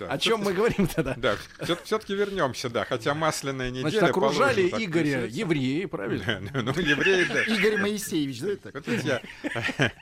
Да, 0.00 0.06
о 0.08 0.18
чем 0.18 0.40
мы 0.40 0.52
говорим 0.52 0.86
тогда? 0.86 1.14
Да, 1.16 1.36
все-таки 1.84 2.14
вернемся, 2.14 2.68
да, 2.70 2.84
хотя 2.84 3.14
масляная 3.14 3.70
неделя. 3.70 3.90
Значит, 3.90 4.02
окружали 4.02 4.68
положено 4.68 4.84
Игоря 4.84 5.26
евреи, 5.26 5.84
правильно? 5.84 6.40
Да, 6.52 6.62
Ну, 6.62 6.72
евреи, 6.72 7.24
да. 7.24 7.42
Игорь 7.44 7.76
Моисеевич, 7.80 8.40
да, 8.40 8.48
это? 8.52 8.70
Вот 8.74 8.88
я 8.88 9.20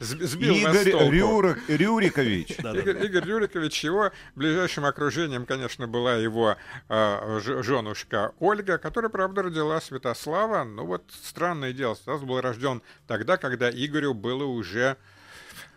сбил 0.00 0.54
Игорь. 0.54 0.90
Рюрик- 1.10 1.58
Рюрикович. 1.68 2.58
Игорь, 2.58 3.04
Игорь 3.04 3.24
Рюрикович, 3.24 3.84
его 3.84 4.10
ближайшим 4.34 4.84
окружением, 4.84 5.44
конечно, 5.46 5.86
была 5.86 6.14
его 6.14 6.56
э, 6.88 7.40
ж- 7.44 7.62
женушка 7.62 8.32
Ольга, 8.38 8.78
которая, 8.78 9.10
правда, 9.10 9.42
родила 9.42 9.80
Святослава. 9.80 10.64
Ну 10.64 10.86
вот 10.86 11.04
странное 11.22 11.72
дело, 11.72 11.94
Святослав 11.94 12.24
был 12.26 12.40
рожден 12.40 12.82
тогда, 13.06 13.36
когда 13.36 13.70
Игорю 13.70 14.14
было 14.14 14.44
уже 14.44 14.96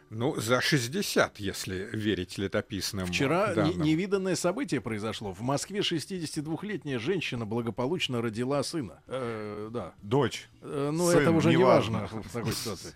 ну, 0.09 0.39
за 0.39 0.61
60, 0.61 1.39
если 1.39 1.89
верить 1.93 2.37
летописным 2.37 3.05
Вчера 3.07 3.49
не- 3.49 3.55
данным. 3.55 3.81
невиданное 3.81 4.35
событие 4.35 4.81
произошло. 4.81 5.33
В 5.33 5.41
Москве 5.41 5.81
62-летняя 5.81 6.99
женщина 6.99 7.45
благополучно 7.45 8.21
родила 8.21 8.61
сына. 8.63 9.01
Э, 9.07 9.69
да. 9.71 9.93
Дочь. 10.01 10.49
Э, 10.61 10.89
Ну, 10.91 11.09
Сын, 11.11 11.19
это 11.21 11.31
уже 11.31 11.49
не 11.49 11.57
важно 11.57 12.07
в 12.07 12.33
такой 12.33 12.53
ситуации. 12.53 12.93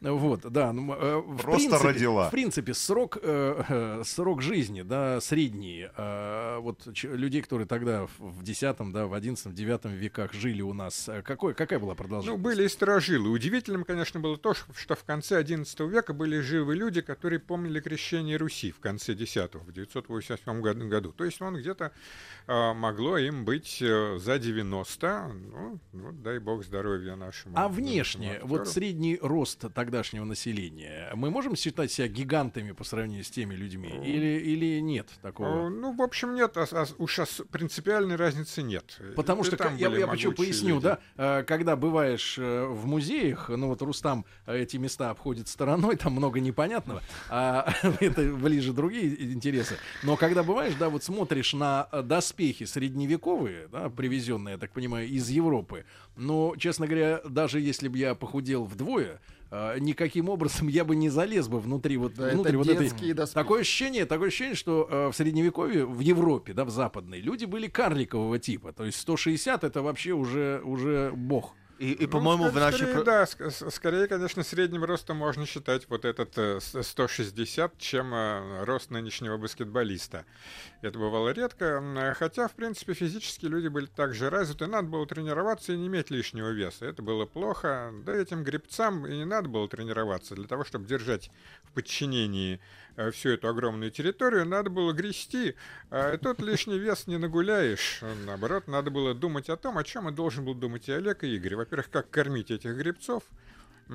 Вот, 0.00 0.40
да. 0.50 0.72
ну, 0.72 0.94
э, 0.94 1.16
в 1.18 1.36
Просто 1.42 1.68
принципе- 1.68 1.88
родила. 1.88 2.28
В 2.28 2.30
принципе, 2.30 2.74
срок, 2.74 3.18
э, 3.22 3.62
э, 3.68 4.02
срок 4.04 4.42
жизни, 4.42 4.82
да, 4.82 5.20
средний, 5.20 5.88
э, 5.96 6.58
вот 6.60 6.86
людей, 7.04 7.42
которые 7.42 7.66
тогда 7.66 8.06
в 8.18 8.34
в 8.34 8.42
10, 8.42 8.90
да, 8.92 9.06
в 9.06 9.14
11, 9.14 9.54
9 9.54 9.84
веках 9.92 10.32
жили 10.32 10.60
у 10.62 10.72
нас, 10.72 11.08
э, 11.08 11.22
какой, 11.22 11.54
какая 11.54 11.78
была 11.78 11.92
Ну, 11.92 11.96
продолжительность? 11.96 12.42
были 12.42 12.64
и 12.64 12.68
сторожилы. 12.68 13.28
Удивительным, 13.30 13.84
конечно, 13.84 14.18
было 14.18 14.36
то, 14.36 14.54
что 14.54 14.94
в 14.96 15.04
конце 15.04 15.40
XI 15.40 15.88
века 15.88 16.12
были 16.14 16.40
живы 16.54 16.76
люди, 16.76 17.00
которые 17.00 17.40
помнили 17.40 17.80
крещение 17.80 18.36
Руси 18.36 18.70
в 18.70 18.78
конце 18.78 19.12
X, 19.14 19.34
в 19.54 19.72
988 19.72 20.88
году-. 20.88 21.12
То 21.12 21.24
есть 21.24 21.42
он 21.42 21.56
где-то 21.56 21.90
а, 22.46 22.74
могло 22.74 23.18
им 23.18 23.44
быть 23.44 23.78
э, 23.82 24.18
за 24.18 24.38
90. 24.38 25.32
Ну, 25.52 25.78
вот 25.92 26.22
дай 26.22 26.38
бог 26.38 26.64
здоровья 26.64 27.16
нашему. 27.16 27.56
А 27.56 27.62
нашему 27.62 27.74
внешне, 27.74 28.38
вот 28.42 28.60
актеру. 28.60 28.72
средний 28.72 29.18
рост 29.20 29.64
тогдашнего 29.74 30.24
населения, 30.24 31.10
мы 31.14 31.30
можем 31.30 31.56
считать 31.56 31.90
себя 31.90 32.06
гигантами 32.06 32.70
по 32.72 32.84
сравнению 32.84 33.24
с 33.24 33.30
теми 33.30 33.54
людьми? 33.54 33.88
Или, 34.04 34.38
или 34.40 34.80
нет 34.80 35.08
Э, 35.18 35.22
такого? 35.22 35.68
Ну, 35.68 35.92
в 35.92 36.02
общем, 36.02 36.34
нет, 36.34 36.56
а- 36.56 36.66
а- 36.70 36.86
уж 36.98 37.18
принципиальной 37.50 38.16
разницы 38.16 38.62
нет. 38.62 38.98
Потому 39.16 39.42
И 39.42 39.44
что, 39.44 39.56
там 39.56 39.76
я, 39.76 39.88
я 39.88 40.06
почему 40.06 40.32
поясню, 40.34 40.74
люди. 40.76 40.82
да, 40.84 40.98
э, 41.40 41.42
когда 41.44 41.74
бываешь 41.76 42.36
э, 42.38 42.64
в 42.66 42.86
музеях, 42.86 43.48
ну 43.48 43.68
вот 43.68 43.82
Рустам 43.82 44.24
э, 44.46 44.58
эти 44.58 44.76
места 44.76 45.10
обходит 45.10 45.48
стороной, 45.48 45.96
там 45.96 46.12
много 46.12 46.40
непонятного, 46.44 47.02
а 47.28 47.72
это 48.00 48.22
ближе 48.22 48.72
другие 48.72 49.32
интересы. 49.32 49.76
Но 50.02 50.16
когда 50.16 50.42
бываешь, 50.42 50.74
да, 50.78 50.88
вот 50.88 51.02
смотришь 51.02 51.54
на 51.54 51.88
э, 51.90 52.02
доспехи 52.02 52.64
средневековые, 52.64 53.68
да, 53.72 53.88
привезенные, 53.88 54.52
я 54.52 54.58
так 54.58 54.70
понимаю, 54.70 55.08
из 55.08 55.28
Европы, 55.28 55.84
но, 56.16 56.54
честно 56.56 56.86
говоря, 56.86 57.20
даже 57.28 57.60
если 57.60 57.88
бы 57.88 57.98
я 57.98 58.14
похудел 58.14 58.64
вдвое, 58.64 59.20
э, 59.50 59.78
никаким 59.80 60.28
образом 60.28 60.68
я 60.68 60.84
бы 60.84 60.94
не 60.94 61.08
залез 61.08 61.48
бы 61.48 61.58
внутри 61.58 61.96
вот, 61.96 62.14
Да, 62.14 62.28
внутрь 62.28 62.50
это 62.50 62.58
вот 62.58 62.68
этой 62.68 62.88
доспехи. 63.14 63.34
Такое 63.34 63.60
ощущение, 63.62 64.06
такое 64.06 64.28
ощущение, 64.28 64.54
что 64.54 64.88
э, 64.90 65.08
в 65.08 65.16
средневековье, 65.16 65.86
в 65.86 66.00
Европе, 66.00 66.52
да, 66.52 66.64
в 66.64 66.70
западной, 66.70 67.20
люди 67.20 67.44
были 67.44 67.66
карликового 67.66 68.38
типа. 68.38 68.72
То 68.72 68.84
есть 68.84 69.00
160 69.00 69.64
это 69.64 69.82
вообще 69.82 70.12
уже, 70.12 70.60
уже 70.64 71.12
бог. 71.14 71.54
И, 71.78 71.92
и 71.92 72.02
Ну, 72.06 72.08
по-моему, 72.08 72.44
в 72.44 72.50
скорее- 72.50 72.64
нашей... 72.64 72.86
скорее, 72.86 73.04
Да, 73.04 73.22
ск- 73.24 73.70
скорее, 73.70 74.06
конечно, 74.06 74.42
средним 74.44 74.84
ростом 74.84 75.16
можно 75.16 75.44
считать 75.46 75.88
вот 75.88 76.04
этот 76.04 76.36
э, 76.38 76.60
с- 76.60 76.82
160, 76.82 77.76
чем 77.78 78.14
э, 78.14 78.64
рост 78.64 78.90
нынешнего 78.90 79.36
баскетболиста. 79.36 80.24
Это 80.84 80.98
бывало 80.98 81.30
редко, 81.30 82.14
хотя, 82.18 82.46
в 82.46 82.52
принципе, 82.52 82.92
физически 82.92 83.46
люди 83.46 83.68
были 83.68 83.86
также 83.86 84.28
развиты, 84.28 84.66
надо 84.66 84.88
было 84.88 85.06
тренироваться 85.06 85.72
и 85.72 85.78
не 85.78 85.86
иметь 85.86 86.10
лишнего 86.10 86.50
веса. 86.50 86.84
Это 86.84 87.00
было 87.00 87.24
плохо, 87.24 87.90
да 88.04 88.14
этим 88.14 88.44
гребцам 88.44 89.06
и 89.06 89.16
не 89.16 89.24
надо 89.24 89.48
было 89.48 89.66
тренироваться. 89.66 90.34
Для 90.34 90.46
того, 90.46 90.62
чтобы 90.64 90.86
держать 90.86 91.30
в 91.62 91.72
подчинении 91.72 92.60
э, 92.96 93.10
всю 93.12 93.30
эту 93.30 93.48
огромную 93.48 93.90
территорию, 93.92 94.44
надо 94.44 94.68
было 94.68 94.92
грести, 94.92 95.54
а 95.90 96.18
тут 96.18 96.42
лишний 96.42 96.78
вес 96.78 97.06
не 97.06 97.16
нагуляешь. 97.16 98.02
Наоборот, 98.26 98.68
надо 98.68 98.90
было 98.90 99.14
думать 99.14 99.48
о 99.48 99.56
том, 99.56 99.78
о 99.78 99.84
чем 99.84 100.10
и 100.10 100.12
должен 100.12 100.44
был 100.44 100.54
думать 100.54 100.86
и 100.90 100.92
Олег, 100.92 101.24
и 101.24 101.34
Игорь. 101.34 101.56
Во-первых, 101.56 101.88
как 101.88 102.10
кормить 102.10 102.50
этих 102.50 102.76
гребцов, 102.76 103.22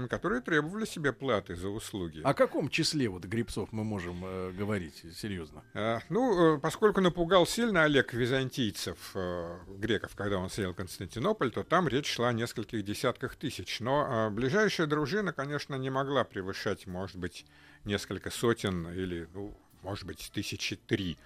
которые 0.09 0.41
требовали 0.41 0.85
себе 0.85 1.13
платы 1.13 1.55
за 1.55 1.69
услуги. 1.69 2.21
О 2.23 2.33
каком 2.33 2.69
числе 2.69 3.09
вот 3.09 3.25
грибцов 3.25 3.71
мы 3.71 3.83
можем 3.83 4.23
э, 4.23 4.51
говорить 4.51 5.03
серьезно? 5.15 5.63
А, 5.73 5.99
Ну, 6.09 6.55
э, 6.55 6.59
поскольку 6.59 7.01
напугал 7.01 7.45
сильно 7.45 7.83
Олег 7.83 8.13
византийцев, 8.13 9.11
э, 9.15 9.57
греков, 9.77 10.15
когда 10.15 10.37
он 10.37 10.49
съел 10.49 10.73
Константинополь, 10.73 11.51
то 11.51 11.63
там 11.63 11.87
речь 11.87 12.07
шла 12.07 12.29
о 12.29 12.33
нескольких 12.33 12.83
десятках 12.83 13.35
тысяч. 13.35 13.79
Но 13.79 14.27
э, 14.27 14.29
ближайшая 14.29 14.87
дружина, 14.87 15.33
конечно, 15.33 15.75
не 15.75 15.89
могла 15.89 16.23
превышать, 16.23 16.87
может 16.87 17.17
быть, 17.17 17.45
несколько 17.85 18.29
сотен 18.29 18.87
или, 18.91 19.27
ну, 19.33 19.55
может 19.81 20.05
быть, 20.05 20.29
тысячи 20.33 20.75
три. 20.75 21.17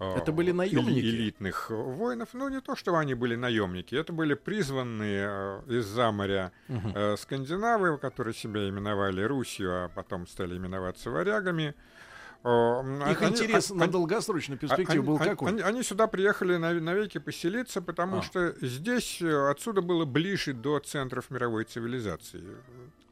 Э, 0.00 0.14
Это 0.16 0.32
были 0.32 0.50
эли- 0.52 0.56
наемники? 0.56 0.98
элитных 1.00 1.70
э, 1.70 1.74
воинов. 1.74 2.30
Ну, 2.32 2.48
не 2.48 2.60
то, 2.60 2.76
что 2.76 2.96
они 2.96 3.14
были 3.14 3.36
наемники, 3.36 3.94
это 3.94 4.12
были 4.12 4.34
призванные 4.34 5.26
э, 5.66 5.78
из-за 5.78 6.10
моря 6.10 6.52
э, 6.68 7.16
скандинавы, 7.16 7.98
которые 7.98 8.34
себя 8.34 8.68
именовали 8.68 9.22
Русью, 9.22 9.70
а 9.84 9.88
потом 9.88 10.26
стали 10.26 10.56
именоваться 10.56 11.10
варягами. 11.10 11.74
М, 12.46 13.00
Их 13.10 13.22
они- 13.22 13.30
интерес 13.30 13.70
а- 13.70 13.74
на 13.74 13.84
они- 13.84 13.92
долгосрочную 13.92 14.58
а- 14.58 14.60
перспективу 14.60 14.98
они- 14.98 15.06
был 15.06 15.18
какой? 15.18 15.48
Они, 15.48 15.60
они 15.62 15.82
сюда 15.82 16.06
приехали 16.06 16.56
нав- 16.58 16.82
навеки 16.82 17.16
поселиться, 17.16 17.80
потому 17.80 18.18
А. 18.18 18.22
что 18.22 18.54
здесь 18.60 19.22
э, 19.22 19.50
отсюда 19.50 19.80
было 19.80 20.04
ближе 20.04 20.52
до 20.52 20.78
центров 20.80 21.30
мировой 21.30 21.64
цивилизации. 21.64 22.44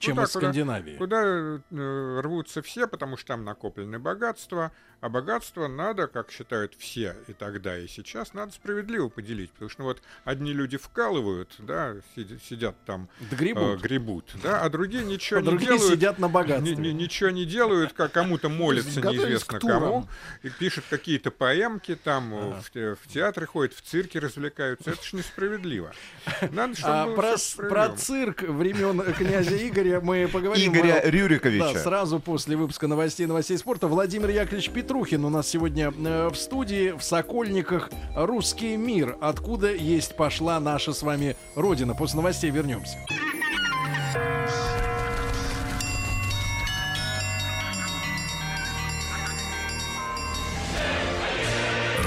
Чем 0.02 0.16
Туда, 0.16 0.24
из 0.26 0.32
куда- 0.32 0.46
Скандинавии. 0.48 0.96
Куда 0.96 1.22
э, 1.24 2.20
рвутся 2.22 2.60
все, 2.60 2.88
потому 2.88 3.16
что 3.16 3.28
там 3.28 3.44
накоплены 3.44 4.00
богатства, 4.00 4.72
а 5.00 5.08
богатство 5.08 5.68
надо, 5.68 6.08
как 6.08 6.32
считают 6.32 6.74
все 6.76 7.14
и 7.28 7.32
тогда, 7.32 7.78
и 7.78 7.86
сейчас, 7.86 8.34
надо 8.34 8.50
справедливо 8.52 9.08
поделить, 9.08 9.52
потому 9.52 9.68
что 9.70 9.84
вот 9.84 10.02
одни 10.24 10.52
люди 10.52 10.76
вкалывают, 10.76 11.54
да, 11.58 11.94
сидя- 12.16 12.38
сидят 12.48 12.74
там, 12.84 13.08
Да 13.20 13.36
э, 13.36 13.38
грибут. 13.38 13.80
гребут, 13.80 14.32
да, 14.42 14.60
а 14.62 14.68
другие 14.70 15.04
ничего 15.04 15.38
А 15.38 15.42
не 15.42 15.48
другие 15.50 15.72
делают. 15.76 15.94
сидят 15.94 16.18
на 16.18 16.28
богатстве. 16.28 16.74
Ни- 16.74 16.80
ни- 16.88 16.92
ничего 16.92 17.30
не 17.30 17.44
делают, 17.44 17.92
как 17.92 18.10
кому-то 18.10 18.48
молятся 18.48 19.00
неизвестно 19.00 19.60
кому, 19.60 20.08
и 20.42 20.50
пишут 20.50 20.84
какие-то 20.90 21.30
поэмки, 21.30 21.94
там 21.94 22.34
э, 22.34 22.60
в, 22.60 22.70
те- 22.72 22.96
в 22.96 23.06
театры 23.06 23.46
ходят, 23.46 23.72
в 23.74 23.82
цирке 23.82 24.18
развлекаются. 24.18 24.90
Это 24.90 25.02
ж 25.04 25.12
несправедливо. 25.12 25.92
Надо, 26.50 26.74
чтобы 26.74 26.92
А 26.92 27.06
про, 27.14 27.36
про 27.68 27.88
цирк 27.90 28.42
времен 28.42 29.00
князя 29.14 29.56
Игоря 29.68 29.91
мы 30.00 30.28
поговорим. 30.28 30.72
Игоря 30.72 31.00
э, 31.02 31.10
Рюриковича. 31.10 31.72
Да, 31.74 31.80
сразу 31.80 32.20
после 32.20 32.56
выпуска 32.56 32.86
новостей 32.86 33.26
новостей 33.26 33.58
спорта 33.58 33.86
Владимир 33.86 34.30
Яковлевич 34.30 34.70
Петрухин 34.70 35.24
у 35.24 35.30
нас 35.30 35.48
сегодня 35.48 35.92
э, 35.92 36.28
в 36.28 36.36
студии 36.36 36.92
в 36.92 37.02
Сокольниках 37.02 37.90
«Русский 38.14 38.76
мир». 38.76 39.16
Откуда 39.20 39.72
есть 39.72 40.16
пошла 40.16 40.60
наша 40.60 40.92
с 40.92 41.02
вами 41.02 41.36
Родина. 41.54 41.94
После 41.94 42.16
новостей 42.16 42.50
вернемся. 42.50 42.98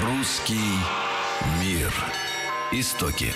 Русский 0.02 0.56
мир. 1.60 1.92
Истоки. 2.72 3.32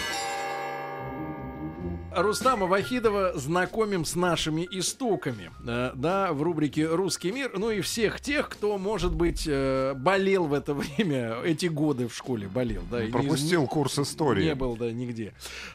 Рустама 2.15 2.67
Вахидова 2.67 3.33
знакомим 3.39 4.05
с 4.05 4.17
нашими 4.17 4.67
истоками, 4.73 5.51
э, 5.65 5.93
да, 5.95 6.33
в 6.33 6.43
рубрике 6.43 6.87
«Русский 6.87 7.31
мир», 7.31 7.53
ну 7.57 7.71
и 7.71 7.81
всех 7.83 8.21
тех, 8.21 8.49
кто, 8.49 8.79
может 8.79 9.15
быть, 9.15 9.45
э, 9.47 9.95
болел 9.95 10.47
в 10.47 10.53
это 10.53 10.75
время, 10.75 11.37
эти 11.45 11.67
годы 11.67 12.09
в 12.09 12.15
школе 12.17 12.49
болел, 12.49 12.83
да, 12.91 13.05
не- 13.05 13.13
Пропустил 13.13 13.67
курс 13.69 13.97
истории. 14.01 14.45
Не 14.45 14.55
был, 14.57 14.77
да, 14.77 14.91
нигде 14.91 15.35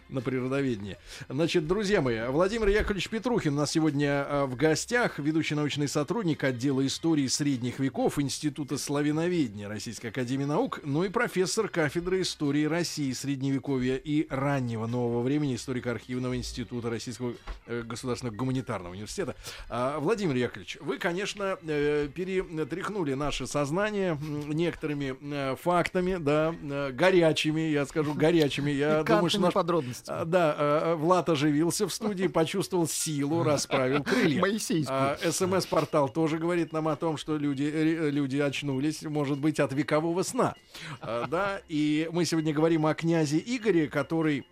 на 0.09 0.19
природоведении. 0.19 0.97
Значит, 1.29 1.67
друзья 1.67 2.01
мои, 2.01 2.27
Владимир 2.27 2.67
Яковлевич 2.67 3.07
Петрухин 3.09 3.53
у 3.53 3.57
нас 3.57 3.71
сегодня 3.71 4.25
э, 4.27 4.45
в 4.45 4.57
гостях, 4.57 5.19
ведущий 5.19 5.55
научный 5.55 5.87
сотрудник 5.87 6.43
отдела 6.43 6.85
истории 6.85 7.27
средних 7.27 7.79
веков 7.79 8.19
Института 8.19 8.77
славяноведения 8.77 9.69
Российской 9.69 10.07
Академии 10.07 10.45
Наук, 10.45 10.81
ну 10.83 11.05
и 11.05 11.09
профессор 11.09 11.69
кафедры 11.69 12.21
истории 12.21 12.65
России, 12.65 13.13
Средневековья 13.13 13.95
и 13.95 14.27
раннего 14.29 14.85
нового 14.85 15.21
времени 15.21 15.55
историка 15.55 15.91
архивного 15.91 16.24
института 16.33 16.89
Российского 16.89 17.33
э, 17.67 17.81
государственного 17.81 18.35
гуманитарного 18.35 18.93
университета. 18.93 19.35
А, 19.69 19.99
Владимир 19.99 20.35
Яковлевич, 20.35 20.77
вы, 20.79 20.97
конечно, 20.97 21.57
э, 21.61 22.07
перетряхнули 22.13 23.13
наше 23.13 23.47
сознание 23.47 24.17
некоторыми 24.47 25.15
э, 25.21 25.55
фактами, 25.61 26.15
да, 26.17 26.55
горячими, 26.91 27.61
я 27.61 27.85
скажу, 27.85 28.13
горячими. 28.13 28.71
Я 28.71 29.03
думаю, 29.03 29.29
что 29.29 29.41
наш 29.41 29.53
подробностями. 29.53 30.21
а, 30.21 30.25
Да, 30.25 30.95
Влад 30.95 31.29
оживился 31.29 31.87
в 31.87 31.93
студии, 31.93 32.27
почувствовал 32.27 32.87
силу, 32.87 33.43
расправил 33.43 34.03
крылья. 34.03 34.39
Моисейскую. 34.41 34.97
А, 34.97 35.17
СМС-портал 35.31 36.09
тоже 36.09 36.37
говорит 36.37 36.71
нам 36.71 36.87
о 36.87 36.95
том, 36.95 37.17
что 37.17 37.37
люди, 37.37 37.63
люди 37.63 38.37
очнулись, 38.37 39.01
может 39.03 39.37
быть, 39.39 39.59
от 39.59 39.73
векового 39.73 40.23
сна. 40.23 40.55
А, 41.01 41.27
Да, 41.27 41.59
и 41.67 42.07
мы 42.11 42.23
сегодня 42.25 42.53
говорим 42.53 42.85
о 42.85 42.93
князе 42.93 43.41
Игоре, 43.45 43.87
который 43.87 44.45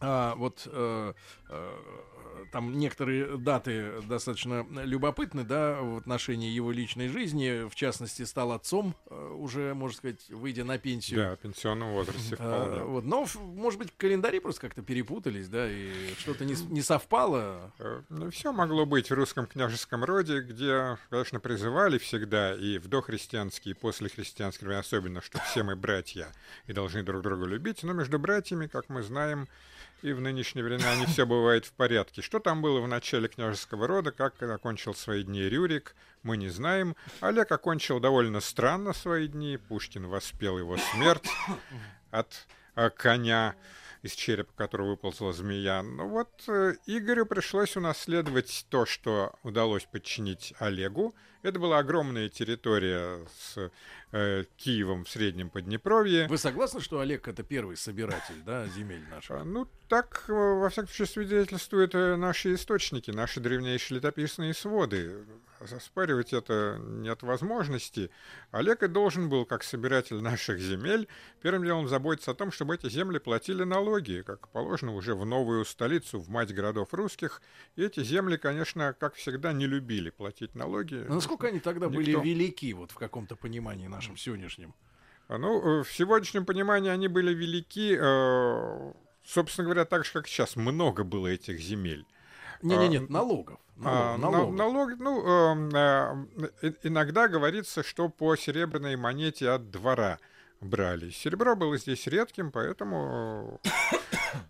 а, 0.00 0.34
вот 0.36 0.68
э, 0.70 1.12
э, 1.48 1.78
там 2.52 2.78
некоторые 2.78 3.36
даты 3.36 4.00
достаточно 4.02 4.64
любопытны, 4.70 5.44
да, 5.44 5.80
в 5.80 5.96
отношении 5.96 6.48
его 6.48 6.70
личной 6.70 7.08
жизни. 7.08 7.68
В 7.68 7.74
частности, 7.74 8.22
стал 8.22 8.52
отцом, 8.52 8.94
э, 9.10 9.34
уже, 9.38 9.74
можно 9.74 9.96
сказать, 9.96 10.28
выйдя 10.30 10.64
на 10.64 10.78
пенсию. 10.78 11.18
Да, 11.18 11.36
в 11.36 11.38
пенсионном 11.40 11.92
возрасте 11.92 12.36
А, 12.38 12.84
вот, 12.84 13.04
но, 13.04 13.26
может 13.40 13.78
быть, 13.78 13.88
календари 13.96 14.38
просто 14.38 14.62
как-то 14.62 14.82
перепутались, 14.82 15.48
да, 15.48 15.68
и 15.68 15.92
что-то 16.18 16.44
не, 16.44 16.54
не 16.70 16.82
совпало. 16.82 17.72
Все 18.30 18.52
могло 18.52 18.86
быть 18.86 19.10
в 19.10 19.14
русском 19.14 19.46
княжеском 19.46 20.04
роде, 20.04 20.40
где, 20.40 20.98
конечно, 21.10 21.40
призывали 21.40 21.98
всегда 21.98 22.54
и 22.54 22.78
в 22.78 22.88
дохристианские, 22.88 23.74
и 23.74 23.78
после 23.78 24.08
христианские 24.08 24.66
времена 24.66 24.80
особенно, 24.80 25.20
что 25.20 25.38
все 25.40 25.62
мы 25.62 25.76
братья 25.76 26.28
и 26.66 26.72
должны 26.72 27.02
друг 27.02 27.22
друга 27.22 27.46
любить, 27.46 27.82
но 27.82 27.92
между 27.92 28.18
братьями, 28.18 28.66
как 28.66 28.88
мы 28.88 29.02
знаем, 29.02 29.48
и 30.02 30.12
в 30.12 30.20
нынешние 30.20 30.64
времена 30.64 30.96
не 30.96 31.06
все 31.06 31.26
бывает 31.26 31.64
в 31.64 31.72
порядке. 31.72 32.22
Что 32.22 32.38
там 32.38 32.62
было 32.62 32.80
в 32.80 32.88
начале 32.88 33.28
княжеского 33.28 33.86
рода, 33.86 34.12
как 34.12 34.42
окончил 34.42 34.94
свои 34.94 35.22
дни 35.22 35.42
Рюрик, 35.42 35.94
мы 36.22 36.36
не 36.36 36.48
знаем. 36.48 36.96
Олег 37.20 37.50
окончил 37.50 38.00
довольно 38.00 38.40
странно 38.40 38.92
свои 38.92 39.28
дни, 39.28 39.56
Пушкин 39.56 40.06
воспел 40.06 40.58
его 40.58 40.76
смерть 40.76 41.28
от 42.10 42.46
э, 42.76 42.90
коня 42.90 43.54
из 44.08 44.14
черепа 44.14 44.52
которого 44.54 44.90
выползла 44.90 45.32
змея. 45.32 45.82
Ну 45.82 46.08
вот 46.08 46.30
э, 46.48 46.74
Игорю 46.86 47.26
пришлось 47.26 47.76
унаследовать 47.76 48.66
то, 48.70 48.86
что 48.86 49.34
удалось 49.42 49.84
подчинить 49.84 50.54
Олегу. 50.58 51.14
Это 51.42 51.58
была 51.58 51.78
огромная 51.78 52.28
территория 52.28 53.20
с 53.38 53.70
э, 54.12 54.44
Киевом 54.56 55.04
в 55.04 55.10
Среднем 55.10 55.50
Поднепровье. 55.50 56.26
Вы 56.26 56.38
согласны, 56.38 56.80
что 56.80 57.00
Олег 57.00 57.28
это 57.28 57.42
первый 57.42 57.76
собиратель, 57.76 58.42
да, 58.44 58.66
земель 58.66 59.06
наших? 59.10 59.30
А, 59.30 59.44
Ну, 59.44 59.68
так, 59.88 60.24
э, 60.28 60.32
во 60.32 60.68
всяком 60.70 60.88
случае, 60.88 61.06
свидетельствуют 61.06 61.94
э, 61.94 62.16
наши 62.16 62.54
источники, 62.54 63.10
наши 63.10 63.40
древнейшие 63.40 63.98
летописные 63.98 64.54
своды. 64.54 65.24
Заспаривать 65.60 66.32
это 66.32 66.78
нет 66.80 67.22
возможности. 67.22 68.10
Олег 68.50 68.82
и 68.82 68.88
должен 68.88 69.28
был, 69.28 69.44
как 69.44 69.64
собиратель 69.64 70.20
наших 70.20 70.60
земель, 70.60 71.08
первым 71.42 71.64
делом 71.64 71.88
заботиться 71.88 72.30
о 72.30 72.34
том, 72.34 72.52
чтобы 72.52 72.76
эти 72.76 72.88
земли 72.88 73.18
платили 73.18 73.64
налоги, 73.64 74.22
как 74.24 74.48
положено 74.48 74.94
уже 74.94 75.14
в 75.14 75.24
новую 75.24 75.64
столицу, 75.64 76.20
в 76.20 76.28
мать 76.28 76.54
городов 76.54 76.94
русских. 76.94 77.42
И 77.76 77.82
эти 77.82 78.02
земли, 78.04 78.36
конечно, 78.36 78.94
как 78.98 79.14
всегда, 79.14 79.52
не 79.52 79.66
любили 79.66 80.10
платить 80.10 80.54
налоги. 80.54 81.04
А 81.08 81.12
Насколько 81.12 81.48
они 81.48 81.60
тогда 81.60 81.88
были 81.88 82.10
Никто. 82.10 82.22
велики, 82.22 82.72
вот 82.72 82.92
в 82.92 82.94
каком-то 82.94 83.34
понимании 83.36 83.88
нашем 83.88 84.16
сегодняшнем? 84.16 84.74
А, 85.28 85.38
Ну, 85.38 85.80
э, 85.80 85.84
в 85.84 85.92
сегодняшнем 85.92 86.46
понимании 86.46 86.90
они 86.90 87.08
были 87.08 87.34
велики, 87.34 87.98
э, 88.00 88.92
собственно 89.24 89.64
говоря, 89.64 89.84
так 89.84 90.04
же, 90.04 90.12
как 90.12 90.28
сейчас. 90.28 90.56
Много 90.56 91.04
было 91.04 91.26
этих 91.26 91.58
земель. 91.60 92.06
Не, 92.62 92.76
не, 92.76 92.88
нет, 92.88 93.10
налогов. 93.10 93.58
А, 93.84 94.16
налогов, 94.18 94.50
на- 94.50 94.56
налогов. 94.56 94.98
налог, 94.98 94.98
ну, 94.98 95.72
э, 95.72 96.48
э, 96.62 96.72
иногда 96.82 97.28
говорится, 97.28 97.82
что 97.84 98.08
по 98.08 98.34
серебряной 98.36 98.96
монете 98.96 99.50
от 99.50 99.70
двора 99.70 100.18
брали. 100.60 101.10
Серебро 101.10 101.54
было 101.54 101.76
здесь 101.78 102.06
редким, 102.08 102.50
поэтому 102.50 103.60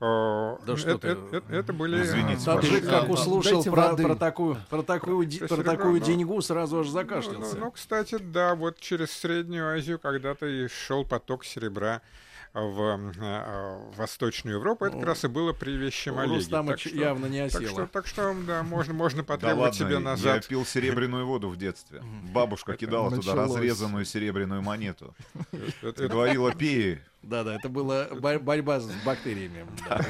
Э, 0.00 0.56
Да 0.66 0.76
что 0.76 0.90
это, 0.90 1.14
ты. 1.14 1.42
это- 1.54 1.72
были... 1.72 2.02
Извините, 2.02 2.44
Таджик, 2.44 2.88
как 2.88 3.08
услышал 3.08 3.62
про, 3.62 3.94
про 3.94 4.16
такую, 4.16 4.56
про 4.70 4.82
такую, 4.82 5.28
Про 5.48 5.62
такую 5.62 6.00
ну. 6.00 6.04
деньгу, 6.06 6.40
сразу 6.40 6.80
аж 6.80 6.86
Ну, 6.86 6.92
закашлялся. 6.92 7.56
ну, 7.56 7.66
ну, 7.66 7.70
кстати, 7.70 8.16
да, 8.18 8.54
вот 8.56 8.80
через 8.80 9.12
Среднюю 9.12 9.72
Азию 9.72 9.98
когда-то 10.00 10.46
и 10.46 10.66
шел 10.68 11.04
поток 11.04 11.44
серебра 11.44 12.00
в 12.54 12.80
э, 13.20 13.90
Восточную 13.96 14.56
Европу. 14.56 14.84
Это 14.86 14.96
как 14.96 15.06
раз 15.06 15.24
и 15.24 15.28
было 15.28 15.52
при 15.52 15.72
Вещем 15.72 16.18
Олеге. 16.18 16.36
Рустама 16.36 16.70
Так 16.72 16.80
что- 16.80 16.88
явно 16.90 17.26
не 17.26 17.42
Так 17.48 17.50
что, 17.62 17.70
осело. 17.72 17.86
так 17.86 18.06
что, 18.06 18.34
да, 18.46 18.62
можно, 18.62 18.94
можно 18.94 19.22
Да 19.22 19.26
потребовать 19.26 19.58
ладно, 19.72 19.78
себе 19.86 19.94
я 19.94 20.00
назад. 20.00 20.46
пил 20.46 20.64
серебряную 20.64 21.26
воду 21.26 21.48
в 21.48 21.56
детстве. 21.56 22.02
Бабушка 22.32 22.76
кидала 22.76 23.10
туда 23.10 23.34
разрезанную 23.34 24.04
серебряную 24.04 24.62
монету. 24.62 25.14
Говорила, 25.82 26.52
пей. 26.54 27.00
Да-да, 27.20 27.56
это 27.56 27.68
была 27.68 28.06
бо- 28.12 28.38
борьба 28.38 28.78
с 28.78 28.88
бактериями. 29.04 29.66
Да, 29.88 30.00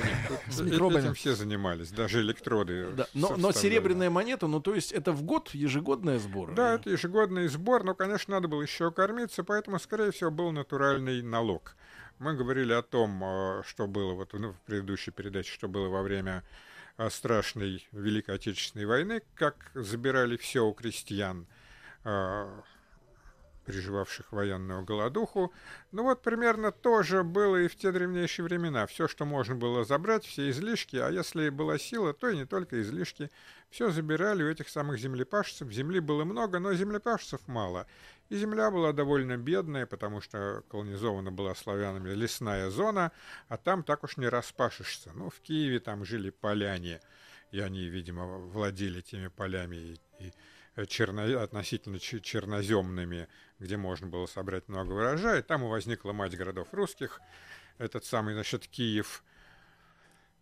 С 0.50 0.60
микробами. 0.60 1.00
Этим 1.00 1.14
все 1.14 1.34
занимались, 1.34 1.90
даже 1.90 2.20
электроды. 2.20 2.90
Да, 2.92 3.06
Но, 3.14 3.34
но 3.36 3.50
серебряная 3.50 4.10
монета, 4.10 4.46
ну 4.46 4.60
то 4.60 4.74
есть 4.74 4.92
это 4.92 5.12
в 5.12 5.22
год 5.22 5.50
ежегодная 5.54 6.18
сбор? 6.18 6.52
Да, 6.54 6.74
это 6.74 6.90
ежегодный 6.90 7.48
сбор, 7.48 7.82
но, 7.82 7.94
конечно, 7.94 8.34
надо 8.34 8.46
было 8.48 8.60
еще 8.60 8.90
кормиться, 8.92 9.42
поэтому, 9.42 9.78
скорее 9.80 10.10
всего, 10.12 10.30
был 10.30 10.52
натуральный 10.52 11.22
налог. 11.22 11.74
Мы 12.18 12.34
говорили 12.34 12.72
о 12.72 12.82
том, 12.82 13.22
э, 13.22 13.62
что 13.64 13.86
было 13.86 14.14
вот 14.14 14.32
ну, 14.32 14.52
в 14.52 14.60
предыдущей 14.62 15.12
передаче, 15.12 15.52
что 15.52 15.68
было 15.68 15.88
во 15.88 16.02
время 16.02 16.42
э, 16.96 17.08
страшной 17.10 17.86
Великой 17.92 18.34
Отечественной 18.34 18.86
войны, 18.86 19.22
как 19.36 19.70
забирали 19.74 20.36
все 20.36 20.66
у 20.66 20.72
крестьян, 20.72 21.46
э, 22.04 22.60
переживавших 23.68 24.32
военную 24.32 24.82
голодуху. 24.82 25.52
Ну 25.92 26.04
вот 26.04 26.22
примерно 26.22 26.72
то 26.72 27.02
же 27.02 27.22
было 27.22 27.56
и 27.56 27.68
в 27.68 27.76
те 27.76 27.92
древнейшие 27.92 28.44
времена. 28.44 28.86
Все, 28.86 29.06
что 29.08 29.26
можно 29.26 29.54
было 29.54 29.84
забрать, 29.84 30.24
все 30.24 30.48
излишки, 30.48 30.96
а 30.96 31.10
если 31.10 31.50
была 31.50 31.78
сила, 31.78 32.14
то 32.14 32.30
и 32.30 32.36
не 32.36 32.46
только 32.46 32.80
излишки. 32.80 33.30
Все 33.68 33.90
забирали 33.90 34.42
у 34.42 34.48
этих 34.48 34.70
самых 34.70 34.98
землепашцев. 34.98 35.70
Земли 35.70 36.00
было 36.00 36.24
много, 36.24 36.58
но 36.58 36.72
землепашцев 36.72 37.40
мало. 37.46 37.86
И 38.30 38.36
земля 38.36 38.70
была 38.70 38.94
довольно 38.94 39.36
бедная, 39.36 39.84
потому 39.84 40.22
что 40.22 40.62
колонизована 40.70 41.30
была 41.30 41.54
славянами 41.54 42.14
лесная 42.14 42.70
зона, 42.70 43.12
а 43.48 43.58
там 43.58 43.82
так 43.82 44.02
уж 44.02 44.16
не 44.16 44.28
распашешься. 44.28 45.10
Ну, 45.14 45.28
в 45.28 45.40
Киеве 45.40 45.78
там 45.78 46.06
жили 46.06 46.30
поляне, 46.30 47.02
и 47.50 47.60
они, 47.60 47.88
видимо, 47.88 48.26
владели 48.38 49.00
теми 49.00 49.28
полями 49.28 49.76
и, 49.76 50.00
и, 50.20 50.32
э, 50.76 50.84
черно- 50.86 51.42
относительно 51.42 51.98
че- 51.98 52.20
черноземными, 52.20 53.28
где 53.58 53.76
можно 53.76 54.06
было 54.06 54.26
собрать 54.26 54.68
много 54.68 54.92
урожая. 54.92 55.42
Там 55.42 55.64
и 55.64 55.68
возникла 55.68 56.12
мать 56.12 56.36
городов 56.36 56.68
русских, 56.72 57.20
этот 57.78 58.04
самый, 58.04 58.34
значит, 58.34 58.66
Киев, 58.66 59.22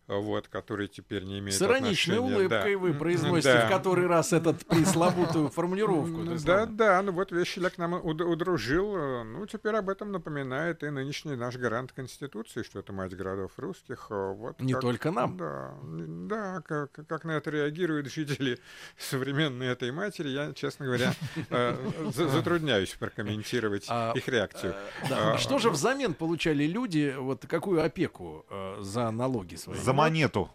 вот, 0.07 0.47
который 0.47 0.87
теперь 0.87 1.23
не 1.23 1.39
имеет 1.39 1.55
С 1.57 1.61
ироничной 1.61 2.15
отношения, 2.17 2.37
улыбкой 2.37 2.73
да. 2.73 2.79
вы 2.79 2.93
произносите 2.93 3.53
да. 3.53 3.65
в 3.67 3.69
который 3.69 4.07
раз 4.07 4.31
этот 4.33 4.65
пресловутую 4.65 5.49
формулировку. 5.49 6.23
Да, 6.45 6.65
да, 6.65 7.01
ну 7.01 7.11
вот 7.11 7.31
Вещеляк 7.31 7.77
нам 7.77 7.93
уд- 7.95 8.21
удружил. 8.23 8.95
э, 8.97 9.23
Ну, 9.23 9.45
теперь 9.45 9.75
об 9.75 9.89
этом 9.89 10.11
напоминает 10.11 10.83
и 10.83 10.89
нынешний 10.89 11.35
наш 11.35 11.57
гарант 11.57 11.91
Конституции, 11.91 12.63
что 12.63 12.79
это 12.79 12.93
мать 12.93 13.15
городов 13.15 13.51
русских. 13.57 14.07
э, 14.09 14.33
Вот 14.33 14.59
Не 14.61 14.73
как- 14.73 14.81
только 14.81 15.11
нам. 15.11 15.37
Да, 15.37 15.73
да, 15.83 16.61
как, 16.65 16.91
как 17.07 17.23
на 17.25 17.31
это 17.31 17.49
реагируют 17.49 18.07
жители 18.11 18.59
современной 18.97 19.67
этой 19.67 19.91
матери, 19.91 20.29
я, 20.29 20.53
честно 20.53 20.85
говоря, 20.85 21.13
э, 21.49 21.75
за- 22.13 22.29
затрудняюсь 22.29 22.91
прокомментировать 22.93 23.85
А, 23.89 24.13
их 24.15 24.27
реакцию. 24.27 24.73
А, 25.11 25.37
Что 25.37 25.59
же 25.59 25.69
взамен 25.69 26.13
получали 26.13 26.63
люди, 26.63 27.13
вот 27.17 27.45
какую 27.45 27.83
опеку 27.83 28.45
за 28.79 29.11
налоги 29.11 29.55
свои? 29.55 29.77
Монету. 29.97 30.51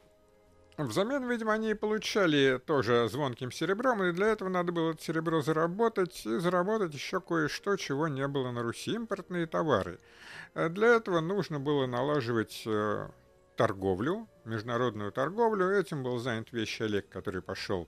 Взамен, 0.78 1.28
видимо, 1.28 1.52
они 1.52 1.70
и 1.72 1.74
получали 1.74 2.59
тоже 2.59 3.09
звонким 3.09 3.52
серебром, 3.52 4.02
и 4.02 4.12
для 4.12 4.28
этого 4.28 4.48
надо 4.48 4.72
было 4.72 4.92
это 4.92 5.02
серебро 5.02 5.42
заработать, 5.42 6.24
и 6.24 6.38
заработать 6.38 6.94
еще 6.94 7.20
кое-что, 7.20 7.76
чего 7.76 8.09
не 8.09 8.26
было 8.26 8.50
на 8.52 8.62
Руси, 8.62 8.92
импортные 8.94 9.46
товары. 9.46 10.00
Э, 10.55 10.68
Для 10.68 10.88
этого 10.96 11.20
нужно 11.20 11.61
было 11.61 11.87
налаживать 11.87 12.62
э, 12.66 13.09
торговлю, 13.57 14.28
международную 14.44 15.12
торговлю. 15.12 15.70
Этим 15.70 16.02
был 16.02 16.18
занят 16.18 16.52
вещь 16.52 16.81
Олег, 16.81 17.09
который 17.11 17.42
пошел 17.42 17.87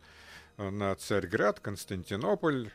э, 0.58 0.68
на 0.68 0.94
Царьград, 0.94 1.60
Константинополь, 1.60 2.70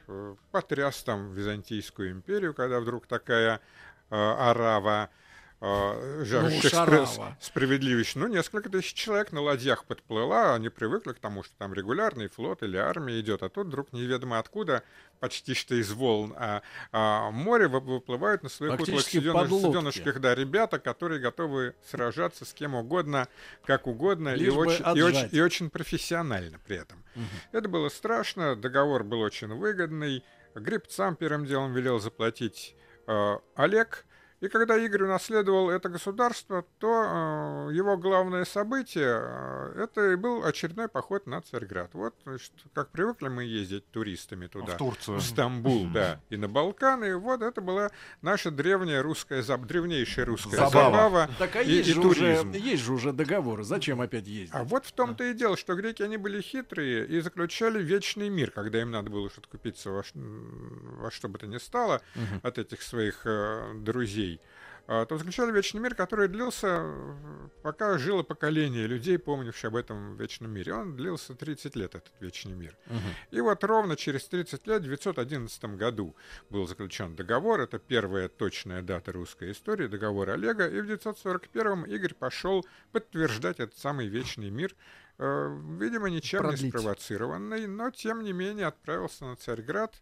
потряс 0.51 1.03
там 1.03 1.33
Византийскую 1.33 2.11
империю, 2.11 2.53
когда 2.55 2.79
вдруг 2.79 3.05
такая 3.05 3.61
арава 4.09 5.11
жаждущих 5.61 6.65
уж 6.65 6.73
спра- 6.73 6.83
арава. 6.83 7.37
справедливости. 7.41 8.17
Ну, 8.17 8.27
несколько 8.27 8.69
тысяч 8.69 8.93
человек 8.93 9.31
на 9.33 9.41
ладьях 9.41 9.83
подплыла, 9.85 10.55
они 10.55 10.69
привыкли 10.69 11.11
к 11.13 11.19
тому, 11.19 11.43
что 11.43 11.53
там 11.57 11.73
регулярный 11.73 12.29
флот 12.29 12.63
или 12.63 12.77
армия 12.77 13.19
идет, 13.19 13.43
а 13.43 13.49
тут 13.49 13.67
вдруг 13.67 13.91
неведомо 13.91 14.39
откуда, 14.39 14.83
почти 15.19 15.53
что 15.53 15.75
из 15.75 15.91
волн, 15.91 16.33
а, 16.37 16.61
а 16.93 17.29
море 17.31 17.67
вы- 17.67 17.81
выплывают 17.81 18.41
на 18.43 18.47
своих 18.49 18.73
утлых 18.83 19.01
суденышках, 19.73 20.19
да, 20.21 20.33
ребята, 20.33 20.79
которые 20.79 21.19
готовы 21.19 21.75
сражаться 21.83 22.45
с 22.45 22.53
кем 22.53 22.75
угодно, 22.75 23.27
как 23.65 23.87
угодно, 23.87 24.29
и 24.29 24.39
Лишь 24.39 24.53
очень, 24.53 24.85
и, 24.97 25.01
очень, 25.01 25.29
и 25.31 25.41
очень 25.41 25.69
профессионально 25.69 26.59
при 26.65 26.77
этом. 26.77 27.03
Это 27.51 27.67
было 27.67 27.89
страшно, 27.89 28.55
договор 28.55 29.03
был 29.03 29.19
очень 29.19 29.47
выгодный. 29.47 30.23
Гребцам 30.55 31.15
первым 31.15 31.45
делом 31.45 31.73
велел 31.73 31.99
заплатить 31.99 32.75
э, 33.07 33.37
Олег. 33.55 34.05
И 34.41 34.47
когда 34.47 34.77
Игорь 34.77 35.03
унаследовал 35.03 35.69
это 35.69 35.89
государство, 35.89 36.63
то 36.79 37.67
э, 37.69 37.73
его 37.73 37.97
главное 37.97 38.45
событие 38.45 39.19
э, 39.21 39.83
это 39.83 40.11
и 40.11 40.15
был 40.15 40.45
очередной 40.45 40.87
поход 40.87 41.27
на 41.27 41.41
Царьград. 41.41 41.89
Вот, 41.93 42.15
значит, 42.23 42.53
как 42.73 42.89
привыкли 42.89 43.27
мы 43.27 43.43
ездить 43.43 43.85
туристами 43.91 44.47
туда. 44.47 44.75
В 44.75 44.77
Турцию. 44.77 45.17
В 45.17 45.23
Стамбул, 45.23 45.87
да, 45.89 46.21
и 46.29 46.37
на 46.37 46.47
Балканы. 46.47 47.17
Вот 47.17 47.41
это 47.41 47.59
была 47.59 47.91
наша 48.21 48.49
древняя 48.49 49.03
русская, 49.03 49.41
заб- 49.41 49.65
древнейшая 49.65 50.25
русская 50.25 50.55
Забава. 50.55 50.71
забава, 50.71 51.29
Так 51.37 51.57
а 51.57 51.61
и, 51.61 51.69
есть, 51.71 51.89
и 51.89 51.93
же 51.93 51.99
уже, 51.99 52.37
туризм. 52.43 52.51
есть 52.51 52.83
же 52.83 52.93
уже 52.93 53.11
договор. 53.11 53.63
Зачем 53.63 53.99
опять 53.99 54.25
ездить? 54.25 54.51
А 54.55 54.63
вот 54.63 54.85
в 54.85 54.93
том-то 54.93 55.25
и 55.25 55.33
дело, 55.33 55.57
что 55.57 55.75
греки, 55.75 56.01
они 56.01 56.15
были 56.15 56.39
хитрые 56.41 57.05
и 57.05 57.19
заключали 57.19 57.83
вечный 57.83 58.29
мир, 58.29 58.51
когда 58.51 58.79
им 58.81 58.91
надо 58.91 59.09
было 59.09 59.29
что-то 59.29 59.49
купиться 59.49 59.89
во, 59.89 60.03
во 60.13 61.11
что 61.11 61.27
бы 61.27 61.37
то 61.39 61.45
ни 61.47 61.57
стало 61.57 62.01
от 62.41 62.57
этих 62.57 62.81
своих 62.81 63.23
э, 63.25 63.73
друзей. 63.75 64.28
А, 64.91 65.05
То 65.05 65.17
заключали 65.17 65.51
вечный 65.51 65.79
мир, 65.81 65.93
который 65.93 66.27
длился, 66.27 66.67
э, 66.81 67.49
пока 67.61 67.97
жило 67.99 68.23
поколение 68.23 68.87
людей, 68.87 69.19
помнивших 69.19 69.65
об 69.65 69.75
этом 69.75 70.15
вечном 70.17 70.51
мире. 70.51 70.73
Он 70.73 70.95
длился 70.95 71.35
30 71.35 71.75
лет, 71.75 71.93
этот 71.93 72.11
вечный 72.19 72.55
мир. 72.55 72.75
И 73.29 73.39
вот 73.39 73.63
ровно 73.63 73.95
через 73.95 74.25
30 74.27 74.65
лет, 74.65 74.81
в 74.81 74.85
911 74.85 75.63
году, 75.77 76.15
был 76.49 76.65
заключен 76.67 77.15
договор. 77.15 77.61
Это 77.61 77.77
первая 77.77 78.29
точная 78.29 78.81
дата 78.81 79.11
русской 79.11 79.51
истории, 79.51 79.85
договор 79.85 80.31
Олега. 80.31 80.67
И 80.67 80.81
в 80.81 80.87
941 80.87 81.83
Игорь 81.83 82.15
пошел 82.15 82.65
подтверждать 82.91 83.59
этот 83.59 83.77
самый 83.77 84.07
вечный 84.07 84.49
мир, 84.49 84.75
э, 85.19 85.57
видимо, 85.79 86.09
ничем 86.09 86.39
Продлить. 86.39 86.63
не 86.63 86.69
спровоцированный, 86.71 87.67
но 87.67 87.91
тем 87.91 88.23
не 88.23 88.33
менее 88.33 88.65
отправился 88.65 89.25
на 89.25 89.35
Царьград. 89.35 89.93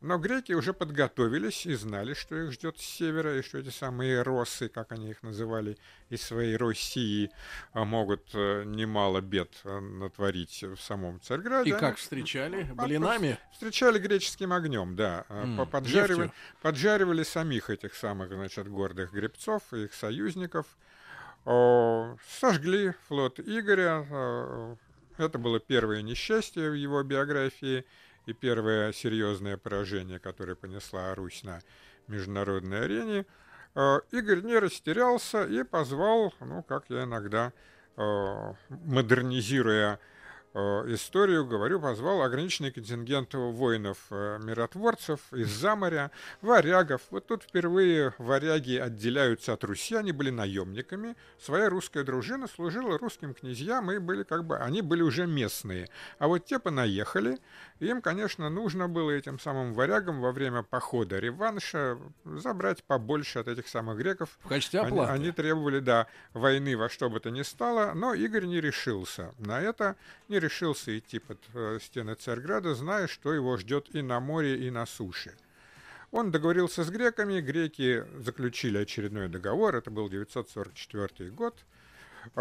Но 0.00 0.16
греки 0.16 0.52
уже 0.52 0.72
подготовились 0.72 1.66
и 1.66 1.74
знали, 1.74 2.14
что 2.14 2.36
их 2.36 2.52
ждет 2.52 2.78
с 2.78 2.82
севера, 2.82 3.36
и 3.36 3.42
что 3.42 3.58
эти 3.58 3.70
самые 3.70 4.22
росы, 4.22 4.68
как 4.68 4.92
они 4.92 5.10
их 5.10 5.24
называли, 5.24 5.76
из 6.08 6.22
своей 6.22 6.56
России 6.56 7.30
а, 7.72 7.84
могут 7.84 8.30
э, 8.32 8.62
немало 8.64 9.20
бед 9.20 9.50
э, 9.64 9.80
натворить 9.80 10.62
в 10.62 10.76
самом 10.80 11.20
Царьграде. 11.20 11.70
И 11.70 11.72
как 11.72 11.96
встречали? 11.96 12.68
А, 12.78 12.84
Блинами? 12.84 13.38
Встречали 13.52 13.98
греческим 13.98 14.52
огнем, 14.52 14.94
да. 14.94 15.24
А, 15.28 15.56
по- 15.56 15.66
Поджаривали, 15.66 16.26
нефтью. 16.26 16.40
поджаривали 16.62 17.22
самих 17.24 17.68
этих 17.68 17.94
самых, 17.96 18.28
значит, 18.32 18.68
гордых 18.68 19.12
гребцов 19.12 19.62
и 19.72 19.84
их 19.86 19.94
союзников. 19.94 20.66
Сожгли 22.40 22.94
флот 23.08 23.40
Игоря. 23.40 24.06
э, 24.08 24.76
Это 25.18 25.38
было 25.38 25.58
первое 25.58 26.02
несчастье 26.02 26.70
в 26.70 26.74
его 26.74 27.02
биографии 27.02 27.84
и 28.28 28.34
первое 28.34 28.92
серьезное 28.92 29.56
поражение, 29.56 30.18
которое 30.18 30.54
понесла 30.54 31.14
Русь 31.14 31.42
на 31.44 31.60
международной 32.08 32.84
арене. 32.84 33.24
Э, 33.74 34.00
Игорь 34.10 34.42
не 34.42 34.58
растерялся 34.58 35.44
и 35.44 35.62
позвал, 35.62 36.34
ну, 36.40 36.62
как 36.62 36.84
я 36.90 37.04
иногда, 37.04 37.54
э, 37.96 38.52
модернизируя 38.68 39.98
историю, 40.54 41.46
говорю, 41.46 41.80
позвал 41.80 42.22
ограниченный 42.22 42.70
контингент 42.70 43.34
воинов-миротворцев 43.34 45.20
э, 45.32 45.40
из-за 45.40 45.76
моря, 45.76 46.10
варягов. 46.42 47.02
Вот 47.10 47.26
тут 47.26 47.42
впервые 47.42 48.14
варяги 48.18 48.76
отделяются 48.76 49.52
от 49.52 49.64
Руси, 49.64 49.94
они 49.94 50.12
были 50.12 50.30
наемниками. 50.30 51.16
Своя 51.38 51.68
русская 51.68 52.04
дружина 52.04 52.48
служила 52.48 52.98
русским 52.98 53.34
князьям, 53.34 53.90
и 53.92 53.98
были 53.98 54.22
как 54.22 54.44
бы, 54.44 54.56
они 54.58 54.82
были 54.82 55.02
уже 55.02 55.26
местные. 55.26 55.88
А 56.18 56.28
вот 56.28 56.44
те 56.44 56.58
понаехали, 56.58 57.38
им, 57.80 58.00
конечно, 58.02 58.48
нужно 58.50 58.88
было 58.88 59.10
этим 59.10 59.38
самым 59.38 59.74
варягам 59.74 60.20
во 60.20 60.32
время 60.32 60.62
похода 60.62 61.18
реванша 61.18 61.98
забрать 62.24 62.82
побольше 62.84 63.38
от 63.38 63.48
этих 63.48 63.68
самых 63.68 63.98
греков. 63.98 64.38
В 64.40 64.48
качестве 64.48 64.80
Они, 64.80 64.88
оплаты. 64.90 65.12
они 65.12 65.30
требовали, 65.30 65.80
да, 65.80 66.06
войны 66.32 66.76
во 66.76 66.88
что 66.88 67.08
бы 67.10 67.20
то 67.20 67.30
ни 67.30 67.42
стало, 67.42 67.92
но 67.94 68.14
Игорь 68.14 68.46
не 68.46 68.60
решился 68.60 69.34
на 69.38 69.60
это, 69.60 69.96
не 70.28 70.37
решился 70.40 70.96
идти 70.98 71.18
под 71.18 71.38
э, 71.54 71.78
стены 71.80 72.14
Царьграда, 72.14 72.74
зная, 72.74 73.06
что 73.06 73.32
его 73.32 73.56
ждет 73.56 73.94
и 73.94 74.02
на 74.02 74.20
море, 74.20 74.66
и 74.66 74.70
на 74.70 74.86
суше. 74.86 75.34
Он 76.10 76.30
договорился 76.30 76.84
с 76.84 76.90
греками, 76.90 77.40
греки 77.40 78.04
заключили 78.18 78.78
очередной 78.78 79.28
договор, 79.28 79.76
это 79.76 79.90
был 79.90 80.08
944 80.08 81.30
год. 81.30 81.54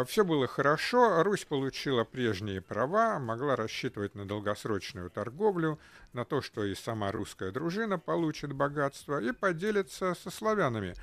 Все 0.06 0.24
было 0.24 0.48
хорошо, 0.48 1.24
Русь 1.24 1.46
получила 1.46 2.04
прежние 2.04 2.62
права, 2.62 3.20
могла 3.20 3.56
рассчитывать 3.56 4.16
на 4.16 4.26
долгосрочную 4.26 5.10
торговлю, 5.10 5.80
на 6.14 6.26
то, 6.26 6.42
что 6.42 6.64
и 6.64 6.76
сама 6.76 7.12
русская 7.12 7.52
дружина 7.52 8.00
получит 8.00 8.54
богатство 8.54 9.22
и 9.22 9.32
поделится 9.32 10.16
со 10.16 10.30
славянами, 10.30 10.92
а, 10.92 11.02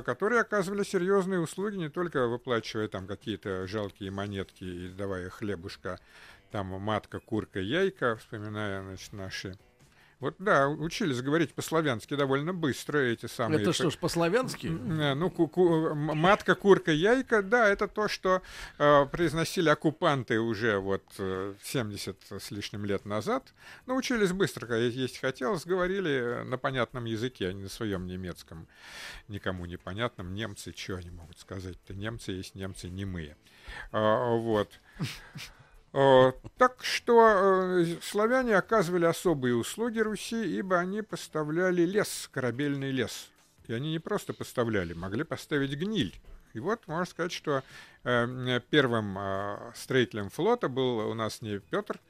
которые 0.00 0.40
оказывали 0.40 0.84
серьезные 0.84 1.40
услуги, 1.40 1.76
не 1.76 1.90
только 1.90 2.26
выплачивая 2.26 2.88
там 2.88 3.06
какие-то 3.06 3.66
жалкие 3.66 4.10
монетки 4.10 4.64
и 4.64 4.88
давая 4.88 5.28
хлебушка, 5.28 6.00
там 6.50 6.68
матка, 6.68 7.20
курка, 7.20 7.60
яйка, 7.60 8.16
вспоминая 8.16 8.82
значит, 8.82 9.12
наши 9.12 9.58
вот 10.22 10.36
да, 10.38 10.68
учились 10.68 11.20
говорить 11.20 11.52
по-славянски 11.52 12.14
довольно 12.14 12.54
быстро 12.54 12.98
эти 12.98 13.26
самые. 13.26 13.60
Это 13.60 13.72
что 13.72 13.90
ж, 13.90 13.98
по-славянски? 13.98 14.68
Э, 14.68 15.14
Ну, 15.14 15.28
ку- 15.30 15.48
ку- 15.48 15.94
матка, 15.94 16.54
курка, 16.54 16.92
яйка, 16.92 17.42
да, 17.42 17.68
это 17.68 17.88
то, 17.88 18.06
что 18.08 18.40
э, 18.78 19.06
произносили 19.06 19.68
оккупанты 19.68 20.38
уже 20.40 20.78
вот 20.78 21.02
э, 21.18 21.54
70 21.62 22.16
с 22.38 22.50
лишним 22.52 22.84
лет 22.84 23.04
назад. 23.04 23.52
Научились 23.86 24.32
быстро, 24.32 24.66
когда 24.66 24.78
есть 24.84 25.18
хотелось, 25.20 25.66
говорили 25.66 26.44
на 26.44 26.56
понятном 26.56 27.04
языке, 27.04 27.48
а 27.48 27.52
не 27.52 27.64
на 27.64 27.68
своем 27.68 28.06
немецком, 28.06 28.68
никому 29.28 29.66
непонятном. 29.66 30.34
Немцы, 30.34 30.72
что 30.76 30.96
они 30.96 31.10
могут 31.10 31.38
сказать-то? 31.40 31.94
Немцы 31.94 32.30
есть 32.32 32.54
немцы 32.54 32.88
немые. 32.88 33.36
А, 33.90 34.36
вот. 34.36 34.70
Э, 35.92 36.32
Так 36.56 36.82
что 36.82 37.80
э, 37.80 37.84
славяне 38.02 38.56
оказывали 38.56 39.04
особые 39.04 39.54
услуги 39.54 39.98
Руси, 40.00 40.58
ибо 40.58 40.78
они 40.78 41.02
поставляли 41.02 41.82
лес, 41.82 42.28
корабельный 42.32 42.90
лес. 42.90 43.28
И 43.68 43.72
они 43.72 43.90
не 43.90 43.98
просто 43.98 44.32
поставляли, 44.32 44.94
могли 44.94 45.24
поставить 45.24 45.78
гниль. 45.78 46.14
И 46.54 46.60
вот 46.60 46.86
можно 46.86 47.04
сказать, 47.04 47.32
что 47.32 47.62
э, 48.04 48.60
первым 48.70 49.18
строителем 49.74 50.30
флота 50.30 50.68
был 50.68 50.98
у 51.10 51.14
нас 51.14 51.42
не 51.42 51.58
Петр 51.58 52.00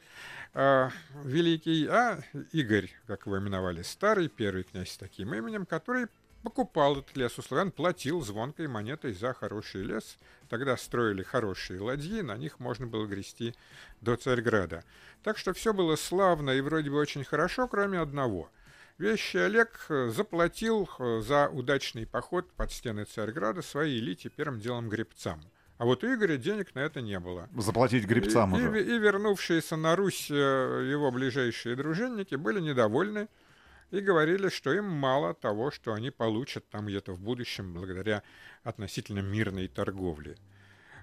Великий, 0.55 1.87
а 1.87 2.21
Игорь, 2.53 2.91
как 3.07 3.25
его 3.25 3.39
именовали, 3.39 3.81
старый, 3.81 4.29
первый 4.29 4.65
князь 4.65 4.91
с 4.91 4.99
таким 4.99 5.33
именем, 5.33 5.65
который 5.65 6.09
покупал 6.43 6.99
этот 6.99 7.17
лес 7.17 7.39
у 7.39 7.43
славян, 7.43 7.71
платил 7.71 8.21
звонкой 8.23 8.69
монетой 8.69 9.13
за 9.13 9.33
хороший 9.33 9.83
лес. 9.83 10.19
Тогда 10.49 10.77
строили 10.77 11.23
хорошие 11.23 11.81
ладьи, 11.81 12.21
на 12.21 12.37
них 12.37 12.61
можно 12.61 12.87
было 12.87 13.07
грести 13.07 13.55
до 14.01 14.17
Царьграда. 14.17 14.85
Так 15.23 15.39
что 15.39 15.53
все 15.55 15.73
было 15.73 15.97
славно 15.97 16.51
и 16.51 16.61
вроде 16.61 16.91
бы 16.91 16.99
очень 16.99 17.25
хорошо, 17.25 17.69
кроме 17.69 17.99
одного. 18.01 18.51
Вещий 18.99 19.39
Олег 19.39 19.87
э, 19.89 20.11
заплатил 20.15 20.89
э, 20.99 21.21
за 21.27 21.49
удачный 21.49 22.07
поход 22.07 22.51
под 22.53 22.71
стены 22.71 23.05
Царьграда 23.05 23.63
своей 23.63 23.99
элите, 23.99 24.29
первым 24.29 24.61
делом 24.61 24.89
гребцам. 24.89 25.41
А 25.79 25.85
вот 25.85 26.05
у 26.05 26.15
Игоря 26.15 26.37
денег 26.37 26.75
на 26.75 26.81
это 26.81 27.01
не 27.01 27.19
было. 27.19 27.49
Заплатить 27.57 28.05
гребцам 28.05 28.55
и, 28.55 28.61
и 28.61 28.63
уже. 28.69 28.79
ве- 28.79 28.85
и 28.85 28.99
вернувшиеся 28.99 29.77
на 29.77 29.97
Русь 29.97 30.31
э, 30.31 30.35
его 30.35 31.11
ближайшие 31.11 31.75
дружинники 31.75 32.35
были 32.37 32.61
недовольны 32.61 33.29
и 33.93 34.01
говорили, 34.01 34.49
что 34.49 34.73
им 34.73 34.87
мало 34.87 35.35
того, 35.35 35.71
что 35.71 35.93
они 35.93 36.11
получат 36.11 36.69
там 36.71 36.87
где-то 36.87 37.13
в 37.13 37.21
будущем 37.21 37.75
благодаря 37.75 38.23
относительно 38.65 39.21
мирной 39.21 39.69
торговле. 39.69 40.37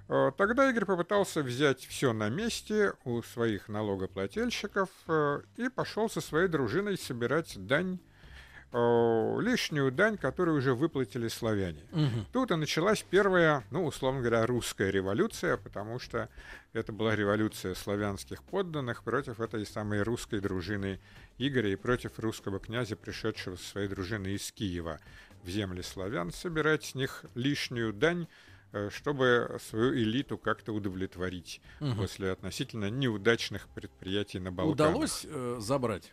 Э, 0.09 0.31
Тогда 0.35 0.69
Игорь 0.69 0.85
попытался 0.85 1.43
взять 1.43 1.85
все 1.85 2.13
на 2.13 2.29
месте 2.29 2.93
у 3.05 3.21
своих 3.21 3.69
налогоплательщиков 3.69 4.89
э, 5.07 5.41
и 5.57 5.69
пошел 5.69 6.09
со 6.09 6.19
своей 6.19 6.47
дружиной 6.47 6.97
собирать 6.97 7.53
дань, 7.67 7.99
э, 8.71 9.37
лишнюю 9.39 9.91
дань, 9.91 10.17
которую 10.17 10.57
уже 10.57 10.73
выплатили 10.73 11.27
славяне. 11.27 11.83
Мгм. 11.91 12.25
Тут 12.33 12.49
и 12.49 12.55
началась 12.55 13.05
первая, 13.07 13.63
ну, 13.69 13.85
условно 13.85 14.21
говоря, 14.21 14.47
русская 14.47 14.89
революция, 14.89 15.57
потому 15.57 15.99
что 15.99 16.27
это 16.73 16.91
была 16.91 17.15
революция 17.15 17.75
славянских 17.75 18.41
подданных 18.41 19.03
против 19.03 19.39
этой 19.39 19.63
самой 19.63 20.01
русской 20.01 20.39
дружины 20.39 20.99
Игоря 21.39 21.71
и 21.71 21.75
против 21.75 22.19
русского 22.19 22.59
князя, 22.59 22.95
пришедшего 22.95 23.55
со 23.55 23.63
своей 23.63 23.87
дружиной 23.87 24.33
из 24.35 24.51
Киева 24.51 24.99
в 25.43 25.49
земли 25.49 25.81
славян, 25.81 26.31
собирать 26.31 26.83
с 26.83 26.95
них 26.95 27.23
лишнюю 27.33 27.93
дань, 27.93 28.27
э, 28.73 28.89
чтобы 28.91 29.57
свою 29.67 29.95
элиту 29.95 30.37
как-то 30.37 30.73
удовлетворить 30.73 31.61
Мгм. 31.79 31.95
после 31.97 32.31
относительно 32.31 32.89
неудачных 32.89 33.67
предприятий 33.69 34.39
на 34.39 34.51
Балканах. 34.51 34.91
Удалось 34.95 35.25
э, 35.27 35.57
забрать 35.59 36.11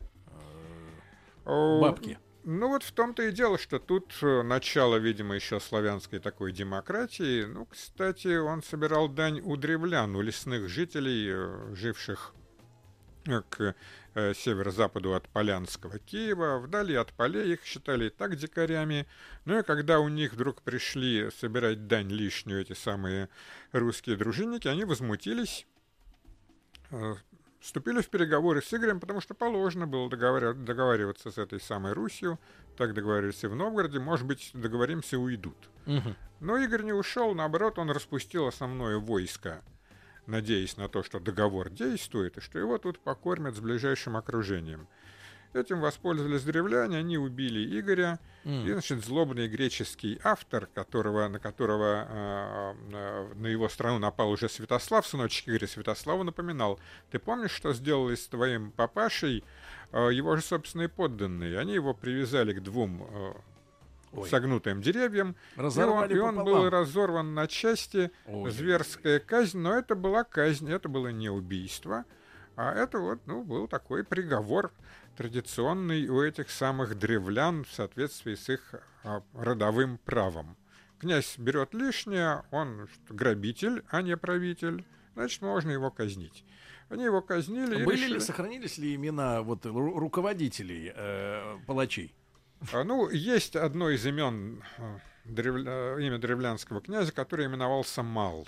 э, 1.44 1.80
бабки? 1.80 2.18
Ну 2.44 2.68
вот 2.68 2.84
в 2.84 2.92
том-то 2.92 3.24
и 3.24 3.32
дело, 3.32 3.58
что 3.58 3.80
тут 3.80 4.14
э, 4.22 4.42
начало, 4.42 4.96
видимо, 4.96 5.34
еще 5.34 5.58
славянской 5.58 6.20
такой 6.20 6.52
демократии. 6.52 7.44
Ну, 7.44 7.66
кстати, 7.66 8.36
он 8.38 8.62
собирал 8.62 9.08
дань 9.08 9.40
у 9.40 9.56
древлян, 9.56 10.14
у 10.14 10.20
лесных 10.20 10.68
жителей, 10.68 11.28
э, 11.32 11.74
живших 11.74 12.34
к 13.48 13.74
э, 14.14 14.34
северо-западу 14.34 15.14
от 15.14 15.28
Полянского 15.28 15.98
Киева. 15.98 16.58
Вдали 16.58 16.94
от 16.94 17.12
полей 17.12 17.54
их 17.54 17.64
считали 17.64 18.06
и 18.06 18.10
так 18.10 18.36
дикарями. 18.36 19.06
Ну 19.44 19.58
и 19.58 19.62
когда 19.62 20.00
у 20.00 20.08
них 20.08 20.32
вдруг 20.32 20.62
пришли 20.62 21.30
собирать 21.30 21.86
дань 21.86 22.10
лишнюю 22.10 22.62
эти 22.62 22.72
самые 22.72 23.28
русские 23.72 24.16
дружинники, 24.16 24.68
они 24.68 24.84
возмутились, 24.84 25.66
э, 26.90 27.14
вступили 27.60 28.00
в 28.00 28.08
переговоры 28.08 28.62
с 28.62 28.72
Игорем, 28.72 29.00
потому 29.00 29.20
что 29.20 29.34
положено 29.34 29.86
было 29.86 30.08
договари- 30.08 30.54
договариваться 30.54 31.30
с 31.30 31.38
этой 31.38 31.60
самой 31.60 31.92
Русью. 31.92 32.38
Так 32.76 32.94
договорились 32.94 33.42
и 33.42 33.46
в 33.46 33.54
Новгороде. 33.54 33.98
Может 33.98 34.26
быть, 34.26 34.50
договоримся, 34.52 35.18
уйдут. 35.18 35.56
Мгм. 35.86 36.14
Но 36.40 36.58
Игорь 36.58 36.82
не 36.82 36.92
ушел, 36.92 37.34
наоборот, 37.34 37.78
он 37.78 37.90
распустил 37.90 38.46
основное 38.46 38.98
войско, 38.98 39.62
надеясь 40.26 40.76
на 40.76 40.88
то, 40.88 41.02
что 41.02 41.20
договор 41.20 41.70
действует, 41.70 42.38
и 42.38 42.40
что 42.40 42.58
его 42.58 42.78
тут 42.78 42.98
покормят 43.00 43.54
с 43.56 43.60
ближайшим 43.60 44.16
окружением. 44.16 44.86
Этим 45.54 45.80
воспользовались 45.80 46.42
древляне, 46.42 46.98
они 46.98 47.16
убили 47.16 47.80
Игоря, 47.80 48.18
М. 48.44 48.66
и, 48.66 48.72
значит, 48.72 49.02
злобный 49.04 49.48
греческий 49.48 50.20
автор, 50.22 50.66
которого, 50.66 51.26
на 51.28 51.38
которого 51.38 52.06
э, 52.08 52.74
э, 52.92 53.34
на 53.36 53.46
его 53.46 53.68
страну 53.70 53.98
напал 53.98 54.30
уже 54.30 54.50
Святослав, 54.50 55.06
сыночек 55.06 55.48
Игоря 55.48 55.66
Святослава, 55.66 56.24
напоминал, 56.24 56.78
ты 57.10 57.18
помнишь, 57.18 57.52
что 57.52 57.72
сделали 57.72 58.16
с 58.16 58.26
твоим 58.28 58.70
папашей 58.70 59.44
э, 59.92 60.10
его 60.12 60.36
же 60.36 60.42
собственные 60.42 60.90
подданные? 60.90 61.58
Они 61.58 61.72
его 61.72 61.94
привязали 61.94 62.52
к 62.52 62.62
двум 62.62 63.06
э, 63.08 63.32
Ой. 64.12 64.28
согнутым 64.28 64.80
деревьям, 64.82 65.36
и 65.56 65.58
он, 65.58 65.64
Разорвали 65.66 66.14
и 66.14 66.18
он 66.18 66.36
был 66.44 66.70
разорван 66.70 67.34
на 67.34 67.46
части, 67.46 68.10
Ой. 68.26 68.50
зверская 68.50 69.18
казнь, 69.20 69.58
но 69.58 69.74
это 69.74 69.94
была 69.94 70.24
казнь, 70.24 70.70
это 70.70 70.88
было 70.88 71.08
не 71.08 71.28
убийство, 71.28 72.04
а 72.56 72.72
это 72.72 72.98
вот, 72.98 73.20
ну, 73.26 73.42
был 73.42 73.68
такой 73.68 74.04
приговор 74.04 74.72
традиционный 75.16 76.08
у 76.08 76.22
этих 76.22 76.50
самых 76.50 76.98
древлян 76.98 77.64
в 77.64 77.70
соответствии 77.72 78.34
с 78.34 78.48
их 78.48 78.74
а, 79.04 79.22
родовым 79.34 79.98
правом. 80.04 80.56
Князь 80.98 81.36
берет 81.38 81.74
лишнее, 81.74 82.44
он 82.50 82.88
грабитель, 83.08 83.82
а 83.90 84.02
не 84.02 84.16
правитель, 84.16 84.84
значит, 85.14 85.42
можно 85.42 85.70
его 85.70 85.90
казнить. 85.90 86.44
Они 86.88 87.04
его 87.04 87.20
казнили 87.20 87.84
Были 87.84 87.96
решили- 87.96 88.14
ли, 88.14 88.20
сохранились 88.20 88.78
ли 88.78 88.94
имена 88.94 89.42
вот 89.42 89.66
ру- 89.66 89.98
руководителей 89.98 90.92
э, 90.94 91.56
палачей? 91.66 92.14
А, 92.72 92.84
Ну, 92.84 93.08
есть 93.10 93.56
одно 93.56 93.90
из 93.90 94.04
имен, 94.06 94.62
э, 94.78 94.98
древля- 95.24 95.98
имя 96.00 96.18
древлянского 96.18 96.80
князя, 96.80 97.12
который 97.12 97.46
именовался 97.46 98.02
Мал. 98.02 98.46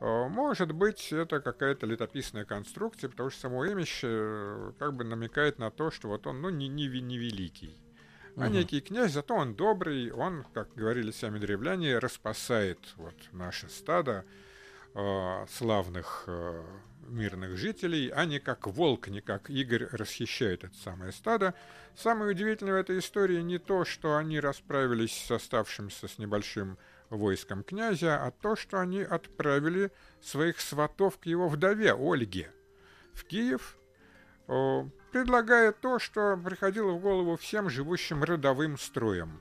Э, 0.00 0.28
Может 0.28 0.72
быть, 0.72 1.12
это 1.12 1.40
какая-то 1.40 1.86
летописная 1.86 2.44
конструкция, 2.44 3.10
потому 3.10 3.30
что 3.30 3.40
само 3.40 3.64
имище 3.64 4.08
э, 4.10 4.72
как 4.78 4.94
бы 4.94 5.04
намекает 5.04 5.58
на 5.58 5.70
то, 5.70 5.90
что 5.90 6.08
вот 6.08 6.26
он, 6.26 6.40
ну, 6.40 6.50
не, 6.50 6.68
не, 6.68 6.88
не 6.88 7.18
великий. 7.18 7.76
А 8.36 8.46
Мгм. 8.46 8.52
некий 8.52 8.80
князь, 8.80 9.12
зато 9.12 9.34
он 9.34 9.54
добрый, 9.54 10.12
он, 10.12 10.44
как 10.54 10.72
говорили 10.74 11.10
сами 11.10 11.38
древляне, 11.40 11.98
распасает 11.98 12.78
вот 12.96 13.14
наше 13.32 13.68
стадо 13.68 14.24
э, 14.94 15.46
славных 15.50 16.24
э, 16.28 16.62
мирных 17.08 17.56
жителей, 17.56 18.08
а 18.08 18.24
не 18.24 18.38
как 18.38 18.66
волк, 18.66 19.08
не 19.08 19.20
как 19.20 19.50
Игорь 19.50 19.88
расхищает 19.90 20.64
это 20.64 20.76
самое 20.76 21.12
стадо. 21.12 21.54
Самое 21.96 22.30
удивительное 22.30 22.74
в 22.74 22.76
этой 22.76 22.98
истории 22.98 23.40
не 23.40 23.58
то, 23.58 23.84
что 23.84 24.16
они 24.16 24.38
расправились 24.40 25.12
с 25.12 25.30
оставшимся 25.30 26.06
с 26.06 26.18
небольшим 26.18 26.78
войском 27.10 27.62
князя, 27.64 28.24
а 28.24 28.30
то, 28.30 28.54
что 28.54 28.80
они 28.80 29.02
отправили 29.02 29.90
своих 30.20 30.60
сватов 30.60 31.18
к 31.18 31.26
его 31.26 31.48
вдове 31.48 31.94
Ольге 31.94 32.50
в 33.14 33.24
Киев, 33.24 33.76
предлагая 34.46 35.72
то, 35.72 35.98
что 35.98 36.36
приходило 36.36 36.92
в 36.92 37.00
голову 37.00 37.36
всем 37.36 37.68
живущим 37.68 38.22
родовым 38.22 38.78
строем. 38.78 39.40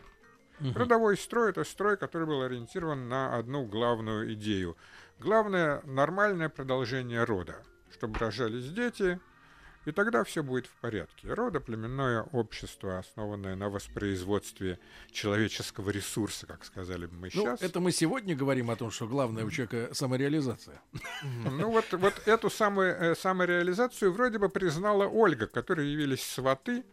Угу. 0.60 0.74
Родовой 0.74 1.18
строй– 1.18 1.50
это 1.52 1.64
строй, 1.64 1.98
который 1.98 2.28
был 2.28 2.42
ориентирован 2.42 3.08
на 3.08 3.36
одну 3.38 3.66
главную 3.66 4.34
идею. 4.34 4.76
Главное– 5.20 5.82
нормальное 5.86 6.50
продолжение 6.50 7.24
рода, 7.24 7.64
чтобы 7.92 8.20
рожались 8.20 8.72
дети, 8.72 9.20
и 9.88 9.92
тогда 9.94 10.26
все 10.26 10.44
будет 10.44 10.68
в 10.68 10.76
порядке. 10.82 11.34
Родоплеменное 11.34 12.24
общество, 12.34 13.00
основанное 13.00 13.56
на 13.56 13.70
воспроизводстве 13.70 14.80
человеческого 15.12 15.92
ресурса, 15.92 16.46
как 16.46 16.66
сказали 16.66 17.06
бы 17.06 17.16
мы 17.16 17.30
ну, 17.34 17.42
сейчас. 17.42 17.62
Это 17.62 17.80
мы 17.80 17.94
сегодня 17.94 18.36
говорим 18.36 18.70
о 18.70 18.76
том, 18.76 18.92
что 18.92 19.08
главное 19.08 19.46
у 19.46 19.50
человека 19.50 19.94
самореализация. 19.94 20.82
Ну 21.24 21.72
вот, 21.72 21.86
вот 21.94 22.22
эту 22.28 22.50
самую, 22.50 22.96
э, 22.96 23.16
самореализацию 23.16 24.12
вроде 24.12 24.40
бы 24.40 24.50
признала 24.50 25.08
Ольга, 25.08 25.48
которые 25.48 25.92
явились 25.94 26.22
сваты, 26.22 26.84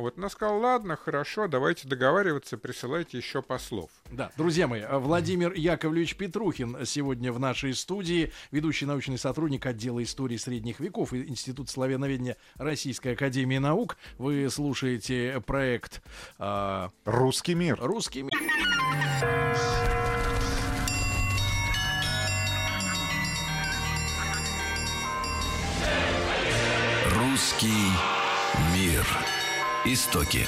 вот 0.00 0.18
она 0.18 0.28
сказала, 0.28 0.58
ладно, 0.58 0.96
хорошо, 0.96 1.48
давайте 1.48 1.88
договариваться, 1.88 2.56
присылайте 2.56 3.18
еще 3.18 3.42
послов. 3.42 3.90
Да, 4.10 4.30
друзья 4.36 4.68
мои, 4.68 4.82
Владимир 4.90 5.52
Яковлевич 5.52 6.16
Петрухин 6.16 6.86
сегодня 6.86 7.32
в 7.32 7.40
нашей 7.40 7.74
студии, 7.74 8.32
ведущий 8.50 8.86
научный 8.86 9.18
сотрудник 9.18 9.66
отдела 9.66 10.02
истории 10.02 10.36
средних 10.36 10.80
веков 10.80 11.12
и 11.12 11.28
Института 11.28 11.70
славяноведения 11.70 12.36
Российской 12.56 13.14
Академии 13.14 13.58
Наук. 13.58 13.96
Вы 14.18 14.48
слушаете 14.50 15.42
проект 15.46 16.02
э, 16.38 16.88
«Русский 17.04 17.54
мир». 17.54 17.78
«Русский 17.80 18.22
мир». 18.22 19.87
Истоки. 29.90 30.40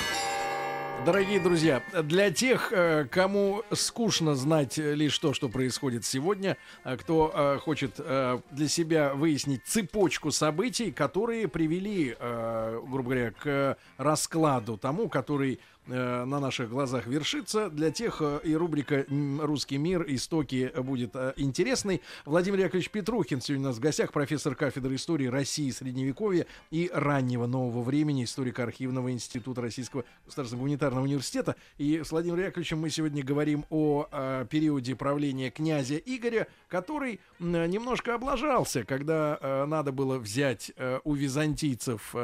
Дорогие 1.06 1.40
друзья, 1.40 1.82
для 2.02 2.30
тех, 2.30 2.74
э, 2.74 3.06
кому 3.10 3.62
скучно 3.72 4.34
знать 4.34 4.76
лишь 4.76 5.18
то, 5.18 5.32
что 5.32 5.48
происходит 5.48 6.04
сегодня, 6.04 6.58
э, 6.84 6.98
кто 6.98 7.32
э, 7.34 7.58
хочет 7.58 7.96
для 7.96 8.68
себя 8.68 9.14
выяснить 9.14 9.64
цепочку 9.64 10.30
событий, 10.30 10.92
которые 10.92 11.48
привели, 11.48 12.14
грубо 12.20 13.02
говоря, 13.02 13.30
к 13.30 13.78
раскладу 13.96 14.76
тому, 14.76 15.08
который 15.08 15.58
э, 15.90 16.24
на 16.24 16.40
наших 16.40 16.70
глазах 16.70 17.06
вершится. 17.06 17.68
Для 17.70 17.90
тех 17.90 18.20
э, 18.20 18.40
и 18.44 18.54
рубрика 18.54 19.04
«Русский 19.08 19.78
мир. 19.78 20.04
Истоки» 20.08 20.72
будет 20.76 21.10
э, 21.14 21.32
интересной. 21.36 22.02
Владимир 22.24 22.60
Яковлевич 22.60 22.90
Петрухин 22.90 23.40
сегодня 23.40 23.66
у 23.66 23.68
нас 23.68 23.76
в 23.76 23.80
гостях, 23.80 24.12
профессор 24.12 24.54
кафедры 24.54 24.94
истории 24.94 25.26
России, 25.26 25.70
Средневековья 25.70 26.46
и 26.70 26.90
раннего 26.92 27.46
нового 27.46 27.82
времени, 27.82 28.24
историк 28.24 28.58
архивного 28.58 29.12
института 29.12 29.62
Российского 29.62 30.04
государственного 30.26 30.62
гуманитарного 30.62 31.04
университета. 31.04 31.56
И 31.78 32.02
с 32.04 32.10
Владимиром 32.10 32.44
Яковлевичем 32.44 32.78
мы 32.78 32.90
сегодня 32.90 33.22
говорим 33.22 33.64
о 33.70 34.06
э, 34.10 34.46
периоде 34.48 34.94
правления 34.96 35.50
князя 35.50 35.96
Игоря, 35.96 36.46
который 36.68 37.20
немножко 37.38 38.14
облажался, 38.14 38.84
когда 38.84 39.66
надо 39.66 39.92
было 39.92 40.18
взять 40.18 40.72
у 41.04 41.14
византийцев 41.14 42.14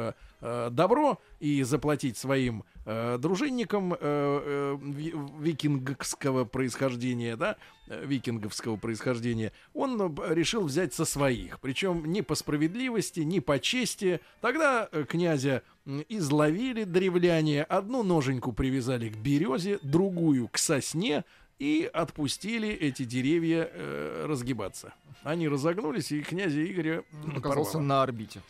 э 0.40 0.68
добро 0.70 1.20
и 1.40 1.62
заплатить 1.62 2.16
своим 2.16 2.64
э, 2.85 3.18
дружинникам 3.18 3.94
э, 3.94 3.99
э, 4.01 4.77
викингского 5.40 6.44
происхождения, 6.44 7.37
да, 7.37 7.57
э, 7.88 8.05
викинговского 8.07 8.77
происхождения, 8.77 9.53
он 9.75 10.01
э, 10.01 10.35
решил 10.35 10.62
взять 10.64 10.94
со 10.94 11.05
своих. 11.05 11.61
Причем 11.61 12.05
не 12.07 12.22
по 12.22 12.35
справедливости, 12.35 13.20
не 13.20 13.40
по 13.40 13.59
чести. 13.59 14.20
Тогда 14.40 14.88
э, 14.90 15.05
князя 15.09 15.62
изловили 16.09 16.85
древляне, 16.85 17.62
одну 17.62 18.03
ноженьку 18.03 18.53
привязали 18.53 19.09
к 19.09 19.16
березе, 19.16 19.79
другую 19.83 20.49
к 20.49 20.59
сосне, 20.59 21.25
и 21.59 21.88
отпустили 21.92 22.68
эти 22.68 23.05
деревья 23.05 23.70
э, 23.72 24.27
разгибаться. 24.29 24.92
Они 25.22 25.49
разогнулись, 25.49 26.12
и 26.12 26.20
князя 26.22 26.64
Игоря 26.64 27.03
оказался 27.35 27.72
порвало. 27.72 27.87
на 27.87 28.03
орбите. 28.03 28.42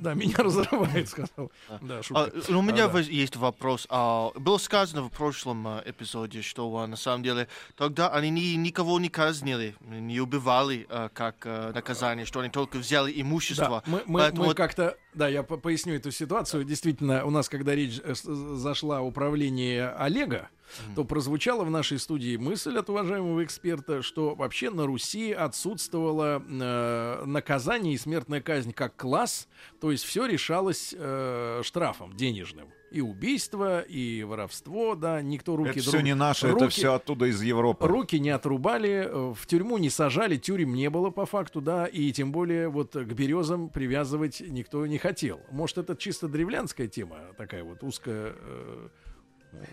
Да, 0.00 0.14
меня 0.14 0.34
разрывает, 0.38 1.08
сказал. 1.08 1.52
Да, 1.82 2.02
шутка. 2.02 2.32
А, 2.48 2.52
у 2.56 2.62
меня 2.62 2.86
а, 2.86 2.88
да. 2.88 3.00
есть 3.00 3.36
вопрос. 3.36 3.86
А, 3.90 4.30
было 4.34 4.56
сказано 4.56 5.02
в 5.02 5.10
прошлом 5.10 5.68
а, 5.68 5.82
эпизоде, 5.84 6.40
что 6.40 6.74
а, 6.78 6.86
на 6.86 6.96
самом 6.96 7.22
деле 7.22 7.48
тогда 7.76 8.08
они 8.08 8.30
ни, 8.30 8.54
никого 8.54 8.98
не 8.98 9.10
казнили, 9.10 9.76
не 9.80 10.18
убивали 10.20 10.86
а, 10.88 11.10
как 11.10 11.36
а, 11.44 11.72
наказание, 11.72 12.24
что 12.24 12.40
они 12.40 12.48
только 12.48 12.78
взяли 12.78 13.12
имущество. 13.20 13.82
Да, 13.84 13.90
мы, 13.90 14.02
мы, 14.06 14.32
мы 14.32 14.46
вот... 14.46 14.56
как-то, 14.56 14.96
да, 15.14 15.28
я 15.28 15.42
поясню 15.42 15.94
эту 15.94 16.10
ситуацию. 16.10 16.64
Действительно, 16.64 17.24
у 17.24 17.30
нас, 17.30 17.48
когда 17.48 17.74
речь 17.74 18.00
э, 18.02 18.14
зашла 18.14 18.98
о 18.98 19.02
управлении 19.02 19.78
Олега, 19.78 20.50
mm-hmm. 20.50 20.94
то 20.94 21.04
прозвучала 21.04 21.64
в 21.64 21.70
нашей 21.70 21.98
студии 21.98 22.36
мысль 22.36 22.78
от 22.78 22.88
уважаемого 22.90 23.42
эксперта, 23.44 24.02
что 24.02 24.34
вообще 24.34 24.70
на 24.70 24.86
Руси 24.86 25.32
отсутствовало 25.32 26.42
э, 26.48 27.24
наказание 27.26 27.94
и 27.94 27.98
смертная 27.98 28.40
казнь 28.40 28.72
как 28.72 28.96
класс, 28.96 29.48
то 29.80 29.90
есть 29.90 30.04
все 30.04 30.26
решалось 30.26 30.94
э, 30.96 31.62
штрафом 31.64 32.16
денежным 32.16 32.68
и 32.90 33.00
убийство, 33.00 33.80
и 33.80 34.22
воровство, 34.22 34.94
да, 34.94 35.22
никто 35.22 35.56
руки... 35.56 35.70
Это 35.70 35.82
друг... 35.82 35.94
все 35.94 36.00
не 36.00 36.14
наше, 36.14 36.48
руки... 36.48 36.64
это 36.64 36.70
все 36.70 36.94
оттуда 36.94 37.26
из 37.26 37.40
Европы. 37.42 37.86
Руки 37.86 38.18
не 38.18 38.30
отрубали, 38.30 39.08
э, 39.08 39.34
в 39.34 39.46
тюрьму 39.46 39.78
не 39.78 39.90
сажали, 39.90 40.36
тюрем 40.36 40.74
не 40.74 40.90
было 40.90 41.10
по 41.10 41.26
факту, 41.26 41.60
да, 41.60 41.86
и 41.86 42.10
тем 42.12 42.32
более 42.32 42.68
вот 42.68 42.92
к 42.92 43.12
березам 43.12 43.68
привязывать 43.68 44.40
никто 44.40 44.86
не 44.86 44.98
хотел. 44.98 45.40
Может, 45.50 45.78
это 45.78 45.96
чисто 45.96 46.28
древлянская 46.28 46.88
тема, 46.88 47.18
такая 47.36 47.64
вот 47.64 47.82
узкая... 47.82 48.34
Э 48.36 48.88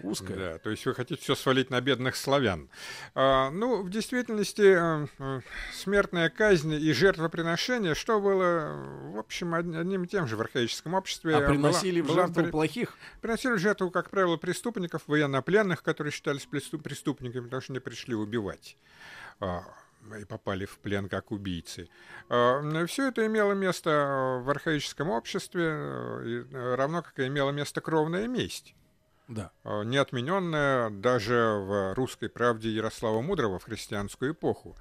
узкая. 0.03 0.37
Да, 0.37 0.57
то 0.59 0.69
есть 0.69 0.85
вы 0.85 0.93
хотите 0.93 1.21
все 1.21 1.35
свалить 1.35 1.69
на 1.69 1.81
бедных 1.81 2.15
славян. 2.15 2.69
А, 3.15 3.49
ну, 3.51 3.83
в 3.83 3.89
действительности, 3.89 4.75
а, 4.77 5.41
смертная 5.73 6.29
казнь 6.29 6.73
и 6.73 6.93
жертвоприношение, 6.93 7.95
что 7.95 8.19
было, 8.19 9.11
в 9.13 9.19
общем, 9.19 9.53
одним 9.53 10.03
и 10.03 10.07
тем 10.07 10.27
же 10.27 10.35
в 10.35 10.41
архаическом 10.41 10.93
обществе. 10.93 11.35
А 11.35 11.47
приносили 11.47 12.01
была, 12.01 12.13
в 12.13 12.15
жертву 12.15 12.41
была, 12.41 12.51
плохих? 12.51 12.97
Приносили 13.21 13.53
в 13.53 13.59
жертву, 13.59 13.91
как 13.91 14.09
правило, 14.09 14.37
преступников, 14.37 15.03
военнопленных, 15.07 15.83
которые 15.83 16.11
считались 16.11 16.45
преступниками, 16.45 17.43
потому 17.43 17.61
что 17.61 17.73
они 17.73 17.79
пришли 17.79 18.15
убивать 18.15 18.77
а, 19.39 19.63
и 20.19 20.25
попали 20.25 20.65
в 20.65 20.77
плен 20.79 21.09
как 21.09 21.31
убийцы. 21.31 21.89
Все 22.27 23.07
это 23.07 23.25
имело 23.25 23.53
место 23.53 24.41
в 24.43 24.49
архаическом 24.49 25.09
обществе, 25.09 26.45
равно 26.51 27.01
как 27.01 27.19
и 27.19 27.27
имело 27.27 27.51
место 27.51 27.81
кровная 27.81 28.27
месть 28.27 28.75
да. 29.27 29.51
А, 29.63 29.83
не 29.83 29.97
отмененная 29.97 30.89
даже 30.89 31.35
в 31.35 31.93
русской 31.95 32.29
правде 32.29 32.69
Ярослава 32.69 33.21
Мудрого 33.21 33.59
в 33.59 33.65
христианскую 33.65 34.31
эпоху. 34.31 34.75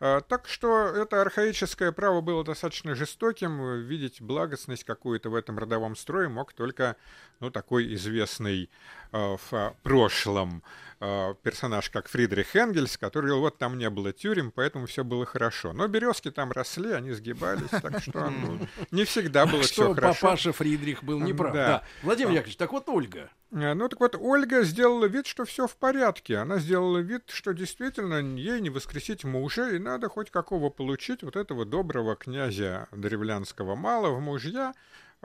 А, 0.00 0.20
так 0.20 0.48
что 0.48 0.88
это 0.88 1.20
архаическое 1.20 1.92
право 1.92 2.20
было 2.20 2.44
достаточно 2.44 2.94
жестоким. 2.94 3.80
Видеть 3.80 4.20
благостность 4.20 4.84
какую-то 4.84 5.30
в 5.30 5.34
этом 5.34 5.58
родовом 5.58 5.96
строе 5.96 6.28
мог 6.28 6.52
только 6.52 6.96
ну, 7.40 7.50
такой 7.50 7.94
известный 7.94 8.70
э, 9.12 9.36
в 9.50 9.76
прошлом 9.82 10.62
э, 11.00 11.34
персонаж, 11.42 11.90
как 11.90 12.08
Фридрих 12.08 12.54
Энгельс, 12.56 12.96
который 12.96 13.26
говорил, 13.26 13.40
вот 13.40 13.58
там 13.58 13.78
не 13.78 13.90
было 13.90 14.12
тюрем, 14.12 14.50
поэтому 14.50 14.86
все 14.86 15.04
было 15.04 15.26
хорошо. 15.26 15.72
Но 15.72 15.86
березки 15.88 16.30
там 16.30 16.52
росли, 16.52 16.92
они 16.92 17.12
сгибались, 17.12 17.70
так 17.70 18.00
что 18.02 18.30
ну, 18.30 18.66
не 18.90 19.04
всегда 19.04 19.46
было 19.46 19.62
все 19.62 19.94
хорошо. 19.94 20.20
папаша 20.20 20.52
Фридрих 20.52 21.04
был 21.04 21.20
неправ. 21.20 21.52
Да. 21.52 21.82
Владимир 22.02 22.30
Яковлевич, 22.30 22.56
так 22.56 22.72
вот 22.72 22.88
Ольга. 22.88 23.30
Э, 23.54 23.74
ну 23.74 23.88
так 23.88 24.00
вот, 24.00 24.16
Ольга 24.16 24.62
сделала 24.62 25.06
вид, 25.06 25.26
что 25.26 25.44
все 25.44 25.66
в 25.66 25.76
порядке. 25.76 26.36
Она 26.36 26.58
сделала 26.58 26.98
вид, 26.98 27.24
что 27.28 27.52
действительно 27.52 28.20
ей 28.36 28.60
не 28.60 28.70
воскресить 28.70 29.24
мужа, 29.24 29.70
и 29.70 29.78
надо 29.78 30.08
хоть 30.08 30.30
какого 30.30 30.70
получить 30.70 31.22
вот 31.22 31.36
этого 31.36 31.64
доброго 31.64 32.16
князя 32.16 32.88
древлянского 32.92 33.74
мала 33.74 34.10
в 34.10 34.20
мужья, 34.20 34.74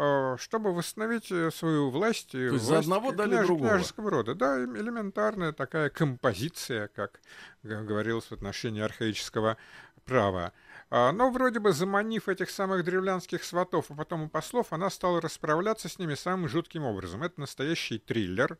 Э, 0.02 0.38
чтобы 0.39 0.74
восстановить 0.74 1.30
э, 1.30 1.52
свою 1.52 1.89
власть. 1.89 2.32
То 2.32 2.38
есть 2.38 2.63
за 2.63 2.80
одного 2.80 3.12
дали 3.12 3.32
княж, 3.32 3.48
другого. 3.48 3.70
Княжеского 3.70 4.10
рода. 4.10 4.34
Да, 4.34 4.63
элементарная 4.63 5.52
такая 5.52 5.89
композиция, 5.89 6.88
как 6.88 7.20
говорилось 7.63 8.24
в 8.28 8.32
отношении 8.32 8.82
архаического 8.82 9.58
права. 10.06 10.54
А, 10.91 11.12
но 11.12 11.30
вроде 11.30 11.60
бы 11.60 11.71
заманив 11.71 12.28
этих 12.30 12.49
самых 12.49 12.84
древлянских 12.84 13.43
сватов, 13.43 13.86
а 13.89 13.95
потом 13.95 14.25
и 14.25 14.28
послов, 14.30 14.73
она 14.73 14.89
стала 14.89 15.21
расправляться 15.21 15.88
с 15.88 15.99
ними 15.99 16.15
самым 16.15 16.49
жутким 16.49 16.84
образом. 16.84 17.21
Это 17.21 17.39
настоящий 17.39 17.99
триллер, 17.99 18.58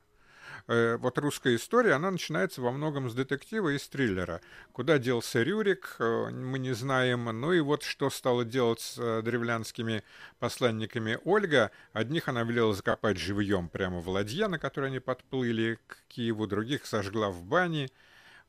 э, 0.68 0.98
вот 0.98 1.18
русская 1.18 1.56
история, 1.56 1.94
она 1.94 2.12
начинается 2.12 2.62
во 2.62 2.72
многом 2.72 3.10
с 3.10 3.16
детектива 3.16 3.70
и 3.70 3.80
с 3.80 3.90
триллера. 3.90 4.42
Куда 4.74 5.00
делся 5.00 5.42
Рюрик, 5.42 5.96
э, 5.98 6.30
мы 6.30 6.60
не 6.60 6.74
знаем. 6.74 7.26
Ну 7.26 7.52
и 7.52 7.62
вот 7.62 7.82
что 7.82 8.12
стало 8.12 8.46
делать 8.46 8.82
с 8.82 9.00
э, 9.00 9.24
древлянскими 9.24 10.04
посланниками 10.38 11.18
Ольга. 11.26 11.72
Одних 11.94 12.28
она 12.28 12.44
велела 12.44 12.76
закопать 12.76 13.18
живьем 13.18 13.70
прямо 13.70 14.02
в 14.02 14.08
ладье, 14.08 14.48
на 14.48 14.60
которой 14.60 14.92
они 14.92 15.00
подплыли 15.00 15.80
к 15.88 15.98
Киеву, 16.10 16.46
других 16.46 16.86
сожгла 16.86 17.32
в 17.32 17.44
бане. 17.44 17.90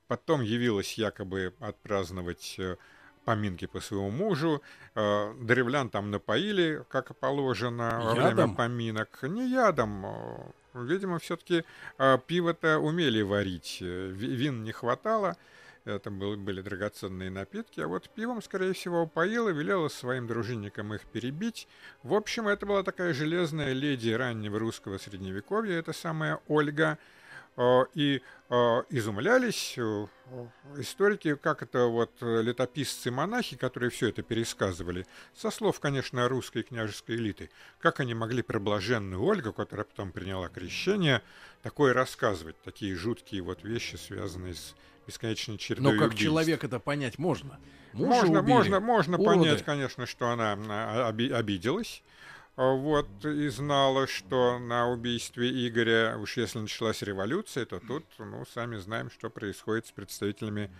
Потом 0.06 0.42
явилась 0.42 0.98
якобы 0.98 1.54
отпраздновать 1.60 2.58
поминки 3.30 3.66
по 3.66 3.80
своему 3.80 4.10
мужу. 4.10 4.60
Э, 4.96 5.32
древлян 5.40 5.88
там 5.88 6.10
напоили, 6.10 6.82
как 6.88 7.16
положено, 7.16 8.00
во 8.04 8.14
время 8.14 8.34
поминок. 8.56 9.08
Не 9.22 9.48
ядом. 9.50 10.04
э, 10.06 10.10
Видимо, 10.74 11.18
все-таки 11.18 11.64
пиво-то 12.26 12.78
умели 12.78 13.22
варить. 13.22 13.78
э, 13.82 14.08
ви- 14.18 14.34
Вин 14.36 14.64
не 14.64 14.72
хватало. 14.72 15.36
Это 15.84 16.10
был- 16.10 16.36
были 16.36 16.60
драгоценные 16.62 17.30
напитки, 17.30 17.80
а 17.80 17.86
вот 17.88 18.08
пивом, 18.16 18.42
скорее 18.42 18.72
всего, 18.72 19.06
поила, 19.06 19.48
велела 19.50 19.88
своим 19.88 20.26
дружинникам 20.26 20.92
их 20.94 21.00
перебить. 21.12 21.66
В 22.02 22.12
общем, 22.14 22.46
это 22.48 22.66
была 22.66 22.82
такая 22.82 23.14
железная 23.14 23.72
леди 23.72 24.10
раннего 24.10 24.58
русского 24.58 24.98
средневековья, 24.98 25.78
это 25.78 25.92
самая 25.92 26.38
Ольга. 26.48 26.98
Э, 27.56 27.82
И 27.94 28.22
э, 28.48 28.82
изумлялись 28.90 29.74
э, 29.76 30.06
историки, 30.78 31.34
как 31.34 31.62
это 31.62 31.86
вот 31.86 32.10
летописцы-монахи, 32.20 33.56
которые 33.56 33.90
все 33.90 34.08
это 34.08 34.22
пересказывали, 34.22 35.06
со 35.34 35.50
слов, 35.50 35.80
конечно, 35.80 36.28
русской 36.28 36.62
княжеской 36.62 37.16
элиты, 37.16 37.50
как 37.80 38.00
они 38.00 38.14
могли 38.14 38.42
про 38.42 38.58
блаженную 38.60 39.22
Ольгу, 39.22 39.52
которая 39.52 39.84
потом 39.84 40.12
приняла 40.12 40.48
крещение, 40.48 41.22
такое 41.62 41.92
рассказывать, 41.92 42.60
такие 42.62 42.94
жуткие 42.94 43.42
вот 43.42 43.64
вещи, 43.64 43.96
связанные 43.96 44.54
с 44.54 44.74
бесконечной 45.06 45.58
чередой 45.58 45.92
Но 45.94 45.98
как 45.98 46.08
убийств. 46.08 46.24
человек 46.24 46.64
это 46.64 46.78
понять 46.78 47.18
можно. 47.18 47.58
Мужа 47.92 48.08
Можно, 48.08 48.38
убили, 48.40 48.52
можно, 48.52 48.80
можно 48.80 49.18
уроды. 49.18 49.40
понять, 49.40 49.64
конечно, 49.64 50.06
что 50.06 50.28
она 50.28 50.56
а, 50.68 51.08
оби- 51.10 51.30
обиделась. 51.32 52.02
А, 52.60 52.74
Вот, 52.74 53.24
и 53.24 53.48
знала, 53.48 54.06
что 54.06 54.58
на 54.58 54.86
убийстве 54.90 55.48
Игоря, 55.66 56.18
уж 56.18 56.36
если 56.36 56.58
началась 56.58 57.00
революция, 57.00 57.64
то 57.64 57.80
тут, 57.80 58.04
ну, 58.18 58.44
сами 58.44 58.76
знаем, 58.76 59.10
что 59.10 59.30
происходит 59.30 59.86
с 59.86 59.92
представителями 59.92 60.70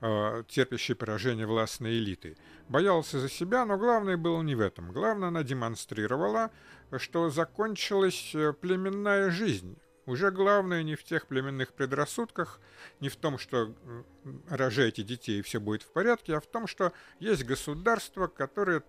э, 0.00 0.42
терпящей 0.48 0.96
поражение 0.96 1.46
властной 1.46 1.92
элиты. 1.92 2.36
Боялся 2.68 3.20
за 3.20 3.28
себя, 3.28 3.64
но 3.64 3.78
главное 3.78 4.16
было 4.16 4.42
не 4.42 4.56
в 4.56 4.60
этом. 4.60 4.90
Главное, 4.90 5.28
она 5.28 5.44
демонстрировала, 5.44 6.50
что 6.96 7.30
закончилась 7.30 8.34
э, 8.34 8.52
племенная 8.52 9.30
жизнь. 9.30 9.78
Уже 10.06 10.32
главное 10.32 10.82
не 10.82 10.96
в 10.96 11.04
тех 11.04 11.28
племенных 11.28 11.72
предрассудках, 11.72 12.58
не 12.98 13.10
в 13.10 13.14
том, 13.14 13.38
что 13.38 13.76
м, 14.24 14.42
рожайте 14.48 15.04
детей 15.04 15.38
и 15.38 15.42
все 15.42 15.60
будет 15.60 15.82
в 15.82 15.92
порядке, 15.92 16.34
а 16.34 16.40
в 16.40 16.46
том, 16.48 16.66
что 16.66 16.92
есть 17.20 17.44
государство, 17.44 18.26
которое 18.26 18.82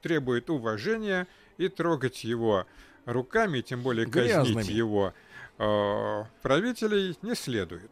требует 0.00 0.50
уважения, 0.50 1.26
и 1.60 1.68
трогать 1.68 2.24
его 2.24 2.66
руками, 3.04 3.60
тем 3.60 3.82
более 3.82 4.06
казнить 4.06 4.54
Грязными. 4.54 4.72
его 4.72 5.12
э, 5.58 6.24
правителей 6.42 7.18
не 7.22 7.34
следует. 7.34 7.90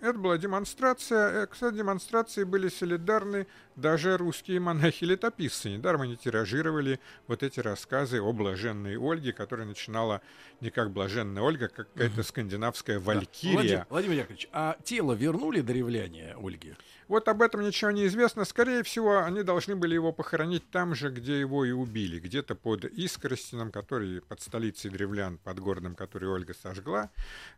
Это 0.00 0.18
была 0.18 0.38
демонстрация. 0.38 1.42
Э, 1.42 1.46
Кстати, 1.46 1.76
демонстрации 1.76 2.44
были 2.44 2.68
солидарны 2.68 3.46
даже 3.76 4.16
русские 4.16 4.60
монахи-летописцы. 4.60 5.70
Недаром 5.70 6.02
они 6.02 6.16
тиражировали 6.16 7.00
вот 7.26 7.42
эти 7.42 7.60
рассказы 7.60 8.20
о 8.20 8.32
блаженной 8.32 8.96
Ольге, 8.98 9.32
которая 9.32 9.66
начинала 9.66 10.20
не 10.60 10.70
как 10.70 10.90
блаженная 10.90 11.42
Ольга, 11.42 11.66
а 11.66 11.68
как 11.68 11.92
какая-то 11.92 12.22
скандинавская 12.22 12.98
Да. 12.98 13.04
валькирия. 13.04 13.54
Владимир, 13.56 13.86
Владимир 13.90 14.16
Яковлевич, 14.18 14.48
а 14.52 14.76
тело 14.84 15.12
вернули 15.12 15.60
древляне 15.60 16.34
Ольги? 16.42 16.74
Вот 17.08 17.26
об 17.28 17.42
этом 17.42 17.62
ничего 17.62 17.90
не 17.90 18.06
известно. 18.06 18.44
Скорее 18.44 18.82
всего, 18.84 19.18
они 19.18 19.42
должны 19.42 19.74
были 19.76 19.94
его 19.94 20.12
похоронить 20.12 20.70
там 20.70 20.94
же, 20.94 21.10
где 21.10 21.40
его 21.40 21.64
и 21.64 21.72
убили. 21.72 22.20
Где-то 22.20 22.54
под 22.54 22.84
Искоростином, 22.84 23.72
который 23.72 24.20
под 24.22 24.40
столицей 24.40 24.90
древлян, 24.90 25.38
под 25.38 25.58
городом, 25.58 25.94
который 25.96 26.28
Ольга 26.28 26.54
сожгла. 26.54 27.10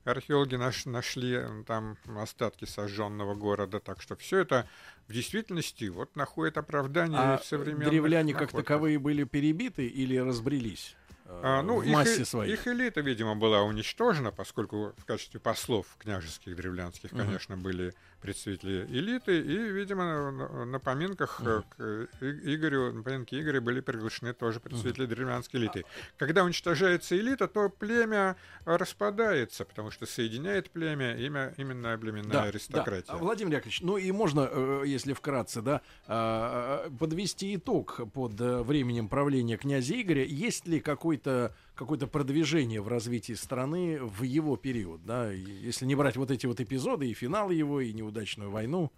Археологи 0.05 0.55
наш- 0.55 0.87
нашли 0.87 1.35
м, 1.35 1.65
там 1.65 1.99
остатки 2.33 2.65
сожженного 2.65 3.35
города. 3.35 3.79
Так 3.79 4.01
что 4.01 4.17
все 4.17 4.39
это 4.39 4.67
в 5.07 5.13
действительности 5.13 5.85
вот 5.89 6.17
находит 6.17 6.57
оправдание 6.57 7.19
А 7.19 7.39
в 7.39 7.45
современных 7.45 7.91
древляне 7.91 8.33
как 8.33 8.41
находках. 8.43 8.65
таковые 8.65 8.99
были 8.99 9.25
перебиты 9.25 9.87
или 9.87 10.17
разбрелись 10.17 10.97
э, 11.27 11.41
А, 11.45 11.63
ну, 11.63 11.81
в 11.81 11.85
их, 11.85 11.93
массе 11.93 12.25
своей? 12.25 12.55
их 12.55 12.67
элита, 12.67 13.01
видимо, 13.03 13.37
была 13.37 13.63
уничтожена, 13.63 14.33
поскольку 14.33 14.95
в 14.97 15.05
качестве 15.05 15.41
послов 15.41 15.87
княжеских 15.99 16.57
древлянских, 16.57 17.13
Мгм. 17.13 17.25
конечно, 17.25 17.57
были 17.57 17.95
представители 18.23 18.87
элиты, 18.87 19.39
и, 19.41 19.57
видимо, 19.57 20.31
на, 20.65 20.79
поминках 20.79 21.41
э, 21.45 21.63
к 21.77 22.09
И- 22.23 22.55
Игорю, 22.55 22.93
на 22.93 23.03
поминки 23.03 23.35
Игоря 23.35 23.61
были 23.61 23.81
приглашены 23.81 24.33
тоже 24.33 24.61
представители 24.61 25.07
древлянской 25.07 25.61
элиты. 25.61 25.85
Когда 26.17 26.45
уничтожается 26.45 27.17
элита, 27.19 27.49
то 27.49 27.69
племя 27.69 28.37
э, 28.65 28.77
распадается, 28.77 29.65
потому 29.65 29.91
что 29.91 30.07
соединяет 30.07 30.71
племя 30.71 31.17
имя, 31.17 31.53
именно 31.57 31.99
племенная 31.99 32.43
аристократия. 32.43 33.09
Да. 33.09 33.15
А, 33.15 33.17
Владимир 33.19 33.55
Яковлевич, 33.55 33.81
ну 33.83 33.97
и 33.97 34.11
можно, 34.13 34.49
э, 34.51 34.83
если 34.87 35.13
вкратце, 35.13 35.61
да, 35.61 35.83
а, 36.07 36.87
а, 36.87 36.91
подвести 36.91 37.57
итог 37.57 38.01
под 38.13 38.41
э, 38.41 38.63
временем 38.63 39.09
правления 39.09 39.57
князя 39.57 40.01
Игоря. 40.01 40.25
Есть 40.25 40.67
ли 40.67 40.81
какой-то 40.81 41.55
какое-то 41.75 42.07
продвижение 42.07 42.81
в 42.81 42.89
развитии 42.89 43.33
страны 43.33 43.99
в 44.01 44.23
его 44.23 44.57
период, 44.57 45.05
да, 45.05 45.31
если 45.31 45.87
не 45.87 45.95
брать 45.95 46.17
вот 46.17 46.31
эти 46.31 46.47
вот 46.47 46.61
эпизоды 46.61 47.09
и 47.09 47.15
финал 47.15 47.51
его, 47.51 47.81
и 47.81 47.93
неудачную 47.93 48.51
войну. 48.51 48.93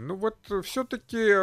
Ну 0.00 0.14
вот 0.14 0.36
все-таки 0.62 1.34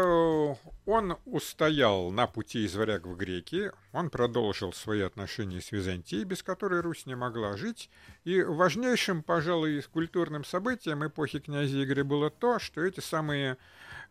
он 0.85 1.17
устоял 1.25 2.09
на 2.11 2.25
пути 2.25 2.63
из 2.63 2.73
варяг 2.75 3.05
в 3.05 3.17
греки, 3.17 3.71
он 3.91 4.09
продолжил 4.09 4.71
свои 4.71 5.01
отношения 5.01 5.59
с 5.59 5.73
Византией, 5.73 6.23
без 6.23 6.41
которой 6.41 6.79
Русь 6.79 7.05
не 7.05 7.15
могла 7.15 7.57
жить. 7.57 7.89
И 8.23 8.41
важнейшим, 8.41 9.23
пожалуй, 9.23 9.81
культурным 9.91 10.45
событием 10.45 11.05
эпохи 11.05 11.39
князя 11.39 11.83
Игоря 11.83 12.05
было 12.05 12.29
то, 12.29 12.57
что 12.59 12.81
эти 12.81 13.01
самые 13.01 13.57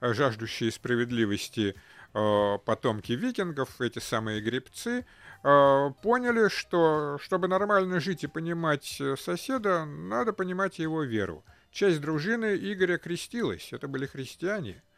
э, 0.01 0.13
жаждущие 0.13 0.71
справедливости 0.71 1.75
э, 1.75 1.75
потомки 2.15 3.13
викингов, 3.13 3.81
эти 3.81 3.99
самые 3.99 4.41
гребцы, 4.41 5.05
э, 5.43 5.91
поняли, 6.03 6.49
что 6.49 7.19
чтобы 7.21 7.49
нормально 7.49 8.01
жить 8.01 8.25
и 8.25 8.29
понимать 8.29 9.01
э, 9.01 9.17
соседа, 9.17 9.85
надо 9.85 10.33
понимать 10.33 10.79
его 10.79 11.03
веру. 11.03 11.45
Часть 11.71 12.01
дружины 12.01 12.57
Игоря 12.57 12.99
крестилась, 12.99 13.73
это 13.73 13.89
были 13.89 14.07
христиане, 14.07 14.71
э, 14.71 14.94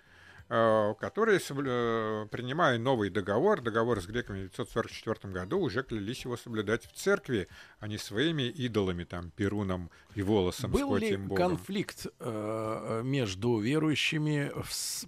которые, 0.48 1.38
соблю- 1.38 2.24
э, 2.24 2.26
принимая 2.30 2.78
новый 2.78 3.10
договор, 3.10 3.60
договор 3.60 4.00
с 4.00 4.06
греками 4.06 4.46
в 4.46 4.50
944 4.50 5.32
году, 5.32 5.58
уже 5.58 5.82
клялись 5.82 6.24
его 6.24 6.36
соблюдать 6.36 6.84
в 6.86 6.92
церкви, 6.92 7.48
а 7.80 7.88
не 7.88 7.98
своими 7.98 8.44
идолами, 8.44 9.04
там, 9.04 9.30
Перуном 9.30 9.90
и 10.14 10.22
Волосом, 10.22 10.70
Был 10.70 10.96
ли 10.96 11.16
богом. 11.16 11.36
конфликт 11.56 12.06
э, 12.20 13.00
между 13.04 13.58
верующими 13.58 14.52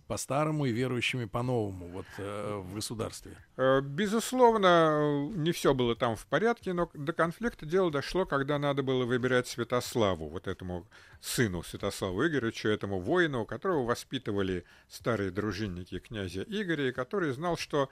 по-старому 0.06 0.66
и 0.66 0.72
верующими 0.72 1.26
по-новому 1.26 1.88
вот, 1.88 2.06
э, 2.18 2.56
в 2.56 2.74
государстве? 2.74 3.36
Э, 3.56 3.80
Безусловно, 3.80 4.66
э, 4.66 5.36
не 5.36 5.52
все 5.52 5.72
было 5.74 5.94
там 5.94 6.16
в 6.16 6.26
порядке, 6.26 6.72
но 6.72 6.90
до 6.94 7.12
конфликта 7.12 7.64
дело 7.66 7.90
дошло, 7.90 8.26
когда 8.26 8.58
надо 8.58 8.82
было 8.82 9.04
выбирать 9.04 9.46
Святославу, 9.48 10.28
вот 10.28 10.46
этому 10.48 10.86
сыну 11.20 11.62
Святославу 11.62 12.26
Игоревичу, 12.26 12.68
этому 12.68 13.00
воину, 13.00 13.44
которого 13.44 13.84
воспитывали 13.84 14.64
старые 14.88 15.27
дружинники 15.30 15.98
князя 15.98 16.42
Игоря, 16.42 16.88
и 16.88 16.92
который 16.92 17.32
знал, 17.32 17.56
что 17.56 17.88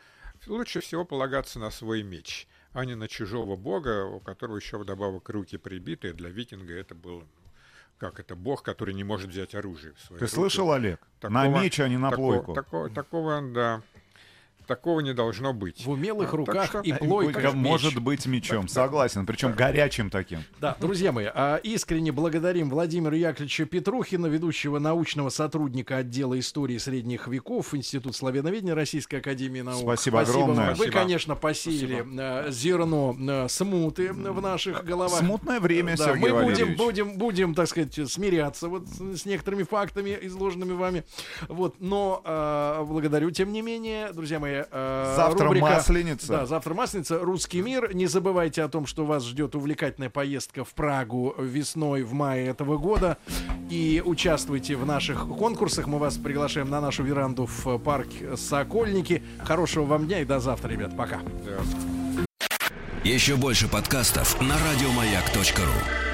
лучше 0.47 0.80
всего 0.80 1.05
полагаться 1.05 1.59
на 1.59 1.70
свой 1.70 2.03
меч, 2.03 2.47
а 2.72 2.84
не 2.84 2.95
на 2.95 3.09
чужого 3.09 3.57
бога, 3.57 4.05
у 4.05 4.20
которого 4.20 4.57
еще 4.57 4.78
вдобавок 4.78 5.28
руки 5.28 5.57
прибиты. 5.57 6.12
Для 6.12 6.28
викинга 6.30 6.74
это 6.74 6.95
было 6.95 7.20
ну, 7.20 7.26
как 7.99 8.20
это 8.20 8.37
бог, 8.37 8.62
который 8.62 8.93
не 8.95 9.05
может 9.05 9.30
взять 9.30 9.55
оружие 9.55 9.95
в 9.95 10.01
свои 10.01 10.18
Ты 10.18 10.24
руки. 10.26 10.34
слышал, 10.34 10.70
Олег? 10.72 11.01
на 11.22 11.30
Такого- 11.45 11.62
меч, 11.62 11.80
а 11.80 11.89
не 11.89 11.97
на 11.97 12.11
Тако- 12.11 12.16
плойку. 12.22 12.55
тако- 12.55 12.89
такого, 12.91 13.41
да, 13.41 13.82
такого 14.67 15.01
не 15.01 15.14
должно 15.14 15.53
быть. 15.53 15.85
В 15.85 15.91
умелых 15.91 16.29
А, 16.29 16.31
так 16.31 16.35
руках 16.39 16.67
что- 16.69 16.81
и 16.81 16.93
Э, 16.93 16.97
плойка 16.99 17.53
может 17.53 18.01
быть 18.03 18.27
мечом, 18.27 18.69
согласен, 18.69 19.27
причем 19.27 19.53
горячим 19.53 20.11
таким. 20.11 20.41
Да, 20.61 20.77
друзья 20.81 21.12
мои, 21.12 21.27
а, 21.33 21.57
искренне 21.57 22.12
благодарим 22.12 22.71
Владимира 22.71 23.17
Яковлевича 23.17 23.64
Петрухина, 23.67 24.27
ведущего 24.27 24.79
научного 24.79 25.31
сотрудника 25.31 25.99
отдела 25.99 26.39
истории 26.39 26.79
средних 26.79 27.29
веков, 27.29 27.75
Институт 27.75 28.17
славяноведения 28.17 28.75
Российской 28.75 29.17
Академии 29.17 29.61
Наук. 29.61 29.83
Спасибо 29.83 30.21
огромное. 30.21 30.57
вам. 30.57 30.69
Вы, 30.71 30.75
Спасибо. 30.77 30.93
конечно, 30.99 31.35
посеяли 31.35 32.05
э, 32.49 32.51
зерно 32.51 33.17
э, 33.19 33.49
смуты 33.49 34.12
в 34.12 34.41
наших 34.41 34.85
головах. 34.85 35.19
Смутное 35.21 35.61
время, 35.61 35.97
Да, 35.97 36.07
Сергей 36.07 36.33
мы 36.33 36.43
будем, 36.45 36.75
будем, 36.77 37.19
будем, 37.19 37.55
так 37.55 37.69
сказать, 37.69 37.95
смиряться 38.11 38.69
вот 38.69 38.87
с, 38.89 39.21
с 39.23 39.25
некоторыми 39.27 39.62
фактами, 39.62 40.17
изложенными 40.23 40.73
вами. 40.73 41.05
Вот, 41.49 41.77
но 41.81 42.23
э, 42.25 42.85
благодарю, 42.87 43.31
тем 43.31 43.53
не 43.53 43.62
менее, 43.62 44.12
друзья 44.12 44.39
мои, 44.41 44.55
э, 44.70 45.14
Завтра 45.16 45.46
рубрика- 45.48 45.61
Масленица. 45.76 46.28
Да, 46.28 46.46
завтра 46.46 46.74
Масленица, 46.74 47.18
Русский 47.18 47.61
мир. 47.62 47.94
Не 47.94 48.07
забывайте 48.07 48.62
о 48.62 48.68
том, 48.68 48.86
что 48.86 49.04
вас 49.04 49.24
ждет 49.24 49.54
увлекательная 49.54 50.11
поездка 50.11 50.64
в 50.64 50.70
Прагу 50.74 51.34
весной, 51.38 52.02
в 52.02 52.12
мае 52.12 52.46
этого 52.46 52.78
года. 52.78 53.18
И 53.70 54.02
участвуйте 54.04 54.76
в 54.76 54.86
наших 54.86 55.26
конкурсах. 55.28 55.86
Мы 55.86 55.98
вас 55.98 56.16
приглашаем 56.16 56.70
на 56.70 56.80
нашу 56.80 57.02
веранду 57.02 57.46
в 57.46 57.78
парк 57.78 58.09
Сокольники. 58.36 59.22
Хорошего 59.42 59.84
вам 59.84 60.07
дня 60.07 60.20
и 60.20 60.24
до 60.24 60.40
завтра, 60.40 60.68
ребят. 60.70 60.96
Пока. 60.96 61.20
Еще 63.04 63.36
больше 63.36 63.68
подкастов 63.68 64.40
на 64.40 64.54
радиомаяк.ру. 64.59 66.05